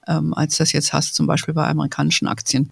ähm, 0.08 0.34
als 0.34 0.58
das 0.58 0.72
jetzt 0.72 0.94
hast, 0.94 1.16
zum 1.16 1.28
Beispiel 1.28 1.54
bei 1.54 1.68
amerikanischen 1.68 2.30
Aktien. 2.30 2.72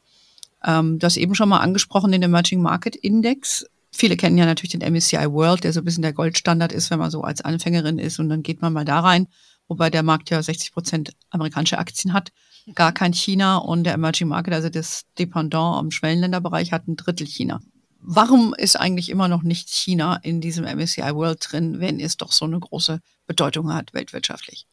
Ähm, 0.63 0.99
du 0.99 1.05
hast 1.05 1.17
eben 1.17 1.35
schon 1.35 1.49
mal 1.49 1.59
angesprochen 1.59 2.13
den 2.13 2.23
Emerging 2.23 2.61
Market 2.61 2.95
Index. 2.95 3.65
Viele 3.91 4.15
kennen 4.15 4.37
ja 4.37 4.45
natürlich 4.45 4.71
den 4.71 4.93
MSCI 4.93 5.31
World, 5.31 5.65
der 5.65 5.73
so 5.73 5.81
ein 5.81 5.85
bisschen 5.85 6.03
der 6.03 6.13
Goldstandard 6.13 6.71
ist, 6.71 6.91
wenn 6.91 6.99
man 6.99 7.11
so 7.11 7.21
als 7.23 7.41
Anfängerin 7.41 7.99
ist 7.99 8.19
und 8.19 8.29
dann 8.29 8.41
geht 8.41 8.61
man 8.61 8.71
mal 8.71 8.85
da 8.85 9.01
rein. 9.01 9.27
Wobei 9.69 9.89
der 9.89 10.03
Markt 10.03 10.29
ja 10.29 10.43
60 10.43 10.73
Prozent 10.73 11.11
amerikanische 11.29 11.77
Aktien 11.77 12.11
hat, 12.11 12.33
gar 12.75 12.91
kein 12.91 13.13
China 13.13 13.57
und 13.57 13.85
der 13.85 13.93
Emerging 13.93 14.27
Market, 14.27 14.53
also 14.53 14.69
das 14.69 15.05
Dependant 15.17 15.81
im 15.81 15.91
Schwellenländerbereich, 15.91 16.73
hat 16.73 16.87
ein 16.87 16.97
Drittel 16.97 17.25
China. 17.25 17.61
Warum 18.01 18.53
ist 18.53 18.75
eigentlich 18.75 19.09
immer 19.09 19.27
noch 19.27 19.43
nicht 19.43 19.69
China 19.69 20.19
in 20.23 20.41
diesem 20.41 20.65
MSCI 20.65 21.13
World 21.15 21.45
drin, 21.49 21.79
wenn 21.79 21.99
es 21.99 22.17
doch 22.17 22.31
so 22.31 22.45
eine 22.45 22.59
große 22.59 23.01
Bedeutung 23.27 23.73
hat 23.73 23.93
weltwirtschaftlich? 23.93 24.65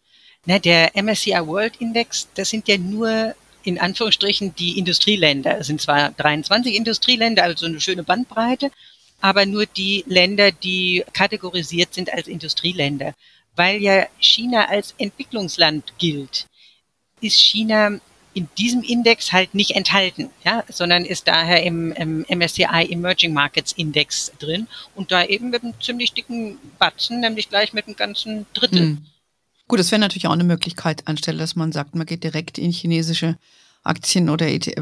Na, 0.44 0.58
der 0.58 0.92
MSCI 0.94 1.46
World 1.46 1.76
Index, 1.76 2.28
das 2.34 2.50
sind 2.50 2.68
ja 2.68 2.78
nur 2.78 3.34
in 3.64 3.80
Anführungsstrichen 3.80 4.54
die 4.54 4.78
Industrieländer. 4.78 5.58
Es 5.58 5.66
sind 5.66 5.80
zwar 5.80 6.12
23 6.12 6.76
Industrieländer, 6.76 7.42
also 7.42 7.66
eine 7.66 7.80
schöne 7.80 8.04
Bandbreite, 8.04 8.70
aber 9.20 9.44
nur 9.44 9.66
die 9.66 10.04
Länder, 10.06 10.52
die 10.52 11.04
kategorisiert 11.12 11.92
sind 11.94 12.12
als 12.12 12.28
Industrieländer. 12.28 13.14
Weil 13.56 13.82
ja 13.82 14.06
China 14.18 14.66
als 14.68 14.94
Entwicklungsland 14.98 15.94
gilt, 15.98 16.46
ist 17.20 17.40
China 17.40 17.98
in 18.36 18.48
diesem 18.58 18.82
Index 18.82 19.32
halt 19.32 19.54
nicht 19.54 19.70
enthalten, 19.70 20.28
ja, 20.44 20.62
sondern 20.68 21.06
ist 21.06 21.26
daher 21.26 21.62
im, 21.62 21.92
im 21.92 22.26
MSCI 22.28 22.86
Emerging 22.90 23.32
Markets 23.32 23.72
Index 23.72 24.30
drin 24.38 24.68
und 24.94 25.10
da 25.10 25.24
eben 25.24 25.48
mit 25.48 25.62
einem 25.62 25.72
ziemlich 25.80 26.12
dicken 26.12 26.58
Batzen, 26.78 27.20
nämlich 27.20 27.48
gleich 27.48 27.72
mit 27.72 27.86
einem 27.86 27.96
ganzen 27.96 28.44
Drittel. 28.52 28.80
Hm. 28.80 29.06
Gut, 29.68 29.80
das 29.80 29.90
wäre 29.90 30.00
natürlich 30.00 30.26
auch 30.26 30.32
eine 30.32 30.44
Möglichkeit 30.44 31.08
anstelle, 31.08 31.38
dass 31.38 31.56
man 31.56 31.72
sagt, 31.72 31.94
man 31.94 32.06
geht 32.06 32.24
direkt 32.24 32.58
in 32.58 32.72
chinesische 32.72 33.38
Aktien 33.82 34.28
oder 34.28 34.48
ETFs 34.48 34.76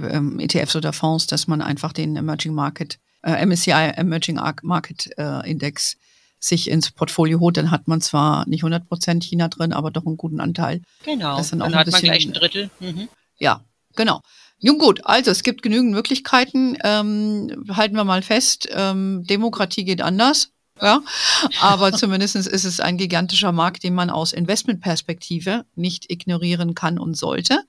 ähm, 0.74 0.78
oder 0.78 0.92
Fonds, 0.92 1.28
dass 1.28 1.46
man 1.46 1.62
einfach 1.62 1.92
den 1.92 2.16
Emerging 2.16 2.54
Market, 2.54 2.98
äh, 3.22 3.46
MSCI 3.46 3.92
Emerging 3.96 4.40
Market 4.62 5.10
äh, 5.16 5.48
Index 5.48 5.96
sich 6.44 6.68
ins 6.68 6.90
Portfolio 6.90 7.40
holt, 7.40 7.57
dann 7.57 7.70
hat 7.70 7.88
man 7.88 8.00
zwar 8.00 8.46
nicht 8.48 8.62
100 8.62 8.88
Prozent 8.88 9.24
China 9.24 9.48
drin, 9.48 9.72
aber 9.72 9.90
doch 9.90 10.04
einen 10.04 10.16
guten 10.16 10.40
Anteil. 10.40 10.83
Genau, 11.04 11.37
dann, 11.37 11.59
dann 11.59 11.74
hat 11.74 11.90
man 11.90 12.02
gleich 12.02 12.26
ein 12.26 12.33
Drittel. 12.33 12.70
Mhm. 12.80 13.09
Ja, 13.38 13.62
genau. 13.96 14.20
Nun 14.61 14.78
gut, 14.78 15.04
also 15.04 15.30
es 15.30 15.42
gibt 15.42 15.62
genügend 15.62 15.92
Möglichkeiten. 15.92 16.76
Ähm, 16.85 17.66
halten 17.70 17.96
wir 17.96 18.04
mal 18.04 18.22
fest, 18.22 18.68
ähm, 18.72 19.24
Demokratie 19.26 19.85
geht 19.85 20.02
anders. 20.02 20.50
Ja, 20.80 21.02
aber 21.61 21.92
zumindest 21.96 22.35
ist 22.37 22.64
es 22.64 22.80
ein 22.80 22.98
gigantischer 22.98 23.52
Markt, 23.52 23.83
den 23.85 23.94
man 23.94 24.11
aus 24.11 24.33
Investmentperspektive 24.33 25.64
nicht 25.76 26.11
ignorieren 26.11 26.74
kann 26.74 26.98
und 26.98 27.14
sollte. 27.14 27.61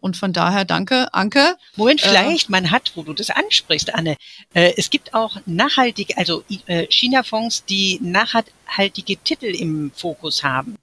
Und 0.00 0.16
von 0.16 0.32
daher 0.32 0.64
danke, 0.64 1.12
Anke. 1.12 1.56
Moment, 1.76 2.02
äh, 2.02 2.08
vielleicht, 2.08 2.48
äh, 2.48 2.52
man 2.52 2.70
hat, 2.70 2.92
wo 2.94 3.02
du 3.02 3.12
das 3.12 3.30
ansprichst, 3.30 3.94
Anne, 3.94 4.16
äh, 4.54 4.72
es 4.76 4.90
gibt 4.90 5.14
auch 5.14 5.36
nachhaltige, 5.46 6.16
also 6.16 6.42
äh, 6.66 6.86
China-Fonds, 6.88 7.64
die 7.66 7.98
nachhaltige 8.02 9.16
Titel 9.18 9.54
im 9.54 9.92
Fokus 9.94 10.42
haben. 10.42 10.76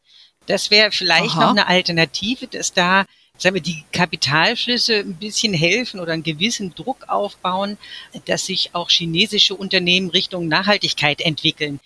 Das 0.45 0.71
wäre 0.71 0.91
vielleicht 0.91 1.31
aha. 1.31 1.41
noch 1.41 1.51
eine 1.51 1.67
Alternative, 1.67 2.47
dass 2.47 2.73
da 2.73 3.05
sagen 3.37 3.55
wir, 3.55 3.61
die 3.61 3.83
Kapitalflüsse 3.91 4.99
ein 4.99 5.15
bisschen 5.15 5.53
helfen 5.53 5.99
oder 5.99 6.13
einen 6.13 6.23
gewissen 6.23 6.73
Druck 6.73 7.07
aufbauen, 7.07 7.77
dass 8.25 8.45
sich 8.45 8.71
auch 8.73 8.89
chinesische 8.89 9.55
Unternehmen 9.55 10.09
Richtung 10.09 10.47
Nachhaltigkeit 10.47 11.21
entwickeln. 11.21 11.79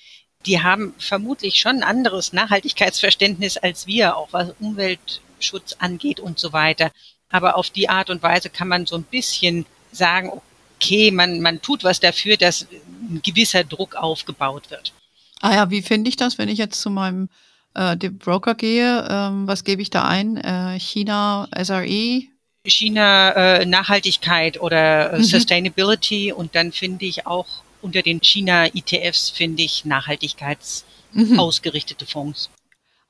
Die 0.45 0.61
haben 0.61 0.93
vermutlich 0.97 1.59
schon 1.59 1.77
ein 1.77 1.83
anderes 1.83 2.33
Nachhaltigkeitsverständnis 2.33 3.57
als 3.57 3.85
wir, 3.85 4.17
auch 4.17 4.29
was 4.31 4.53
Umweltschutz 4.59 5.75
angeht 5.79 6.19
und 6.19 6.39
so 6.39 6.53
weiter. 6.53 6.91
Aber 7.31 7.55
auf 7.55 7.69
die 7.69 7.89
Art 7.89 8.09
und 8.09 8.21
Weise 8.21 8.49
kann 8.49 8.67
man 8.67 8.85
so 8.85 8.95
ein 8.95 9.03
bisschen 9.03 9.65
sagen, 9.91 10.31
okay, 10.77 11.11
man, 11.11 11.41
man 11.41 11.61
tut 11.61 11.83
was 11.83 11.99
dafür, 11.99 12.37
dass 12.37 12.67
ein 12.71 13.21
gewisser 13.23 13.63
Druck 13.63 13.95
aufgebaut 13.95 14.69
wird. 14.69 14.93
Ah 15.41 15.55
ja, 15.55 15.69
wie 15.69 15.81
finde 15.81 16.09
ich 16.09 16.17
das, 16.17 16.37
wenn 16.37 16.49
ich 16.49 16.57
jetzt 16.57 16.81
zu 16.81 16.89
meinem 16.89 17.29
äh, 17.73 17.95
dem 17.97 18.17
Broker 18.17 18.55
gehe, 18.55 19.07
ähm, 19.09 19.47
was 19.47 19.63
gebe 19.63 19.81
ich 19.81 19.89
da 19.89 20.03
ein? 20.03 20.35
Äh, 20.37 20.77
China, 20.79 21.47
SRE? 21.61 22.23
China 22.65 23.31
äh, 23.31 23.65
Nachhaltigkeit 23.65 24.61
oder 24.61 25.13
äh, 25.13 25.17
mhm. 25.17 25.23
Sustainability 25.23 26.31
und 26.31 26.53
dann 26.55 26.71
finde 26.71 27.05
ich 27.05 27.25
auch 27.25 27.47
unter 27.81 28.03
den 28.03 28.21
China 28.21 28.67
ETFs 28.67 29.31
finde 29.31 29.63
ich 29.63 29.85
nachhaltigkeitsausgerichtete 29.85 32.05
mhm. 32.05 32.09
Fonds. 32.09 32.51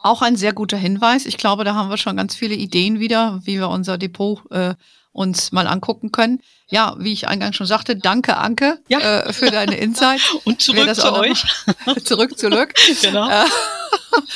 Auch 0.04 0.22
ein 0.22 0.36
sehr 0.36 0.54
guter 0.54 0.78
Hinweis. 0.78 1.26
Ich 1.26 1.38
glaube, 1.38 1.64
da 1.64 1.76
haben 1.76 1.90
wir 1.90 1.98
schon 1.98 2.18
ganz 2.18 2.36
viele 2.36 2.56
Ideen 2.56 3.00
wieder, 3.00 3.40
wie 3.44 3.60
wir 3.60 3.70
unser 3.70 3.98
Depot 3.98 4.40
äh, 4.52 4.74
uns 5.12 5.52
mal 5.52 5.68
angucken 5.68 6.12
können. 6.12 6.42
Ja, 6.70 6.96
wie 6.98 7.14
ich 7.14 7.28
eingangs 7.28 7.58
schon 7.58 7.68
sagte, 7.68 7.96
danke 7.96 8.38
Anke 8.38 8.80
ja. 8.88 9.00
äh, 9.00 9.34
für 9.34 9.52
deine 9.52 9.78
Insights. 9.78 10.34
Und 10.46 10.62
zurück 10.62 10.96
zu 10.96 11.14
euch. 11.14 11.44
zurück, 12.04 12.38
zurück. 12.38 12.74
Genau. 13.02 13.30
Äh, 13.30 13.46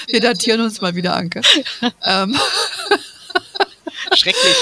wir 0.08 0.22
datieren 0.22 0.62
uns 0.62 0.82
mal 0.82 0.96
wieder, 0.96 1.16
Anke. 1.16 1.42
ähm. 2.04 2.38
Schrecklich. 4.14 4.56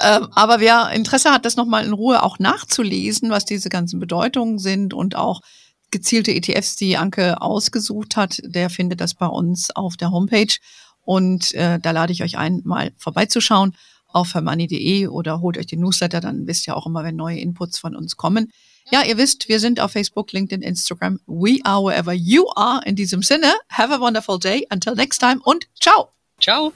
Ähm, 0.00 0.28
aber 0.34 0.60
wer 0.60 0.90
Interesse 0.90 1.32
hat, 1.32 1.44
das 1.44 1.56
nochmal 1.56 1.84
in 1.84 1.92
Ruhe 1.92 2.22
auch 2.22 2.38
nachzulesen, 2.38 3.30
was 3.30 3.44
diese 3.44 3.68
ganzen 3.68 3.98
Bedeutungen 3.98 4.58
sind 4.58 4.94
und 4.94 5.16
auch 5.16 5.40
gezielte 5.92 6.34
ETFs, 6.34 6.74
die 6.74 6.96
Anke 6.96 7.40
ausgesucht 7.40 8.16
hat, 8.16 8.40
der 8.44 8.68
findet 8.70 9.00
das 9.00 9.14
bei 9.14 9.26
uns 9.26 9.70
auf 9.70 9.96
der 9.96 10.10
Homepage. 10.10 10.56
Und 11.02 11.54
äh, 11.54 11.78
da 11.78 11.90
lade 11.92 12.12
ich 12.12 12.24
euch 12.24 12.36
ein, 12.36 12.62
mal 12.64 12.92
vorbeizuschauen 12.96 13.76
auf 14.08 14.34
hermoney.de 14.34 15.06
oder 15.06 15.40
holt 15.40 15.58
euch 15.58 15.66
den 15.66 15.80
Newsletter, 15.80 16.20
dann 16.20 16.46
wisst 16.46 16.66
ihr 16.66 16.76
auch 16.76 16.86
immer, 16.86 17.04
wenn 17.04 17.16
neue 17.16 17.38
Inputs 17.38 17.78
von 17.78 17.96
uns 17.96 18.16
kommen. 18.16 18.52
Ja, 18.90 19.02
ihr 19.02 19.16
wisst, 19.16 19.48
wir 19.48 19.60
sind 19.60 19.80
auf 19.80 19.92
Facebook, 19.92 20.32
LinkedIn, 20.32 20.62
Instagram. 20.62 21.20
We 21.26 21.58
are 21.64 21.82
wherever 21.82 22.12
you 22.12 22.48
are. 22.56 22.82
In 22.84 22.96
diesem 22.96 23.22
Sinne, 23.22 23.52
have 23.70 23.92
a 23.94 24.00
wonderful 24.00 24.38
day. 24.38 24.66
Until 24.70 24.94
next 24.94 25.18
time 25.18 25.40
und 25.44 25.68
ciao. 25.80 26.08
Ciao. 26.40 26.72